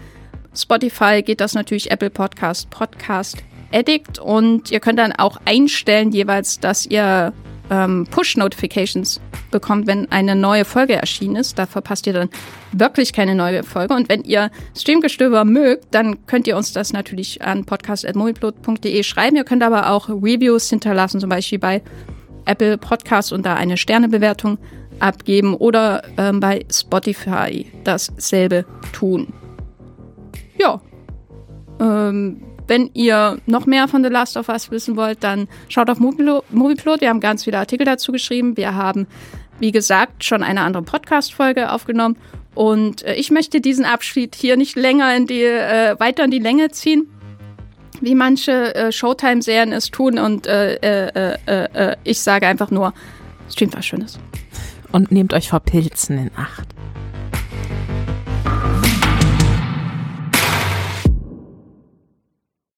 [0.55, 3.39] Spotify geht das natürlich Apple Podcast, Podcast
[3.73, 7.33] Addict und ihr könnt dann auch einstellen jeweils, dass ihr
[7.71, 9.21] ähm, Push-Notifications
[9.51, 11.59] bekommt, wenn eine neue Folge erschienen ist.
[11.59, 12.29] Da verpasst ihr dann
[12.73, 13.95] wirklich keine neue Folge.
[13.95, 19.37] Und wenn ihr Streamgestöber mögt, dann könnt ihr uns das natürlich an podcast.moviplot.de schreiben.
[19.37, 21.83] Ihr könnt aber auch Reviews hinterlassen, zum Beispiel bei
[22.45, 24.59] Apple Podcasts und da eine Sternebewertung
[24.99, 29.29] abgeben oder ähm, bei Spotify dasselbe tun.
[30.59, 30.81] Ja.
[31.81, 35.99] Ähm, wenn ihr noch mehr von The Last of Us wissen wollt, dann schaut auf
[35.99, 37.01] Movieplot.
[37.01, 38.57] Wir haben ganz viele Artikel dazu geschrieben.
[38.57, 39.09] Wir haben,
[39.59, 42.17] wie gesagt, schon eine andere Podcast-Folge aufgenommen.
[42.55, 46.39] Und äh, ich möchte diesen Abschied hier nicht länger in die, äh, weiter in die
[46.39, 47.09] Länge ziehen,
[48.01, 50.21] wie manche äh, Showtime-Serien es tun.
[50.21, 52.95] Und äh, äh, ich sage einfach nur,
[53.51, 54.21] streamt was Schönes.
[54.93, 56.69] Und nehmt euch vor Pilzen in Acht.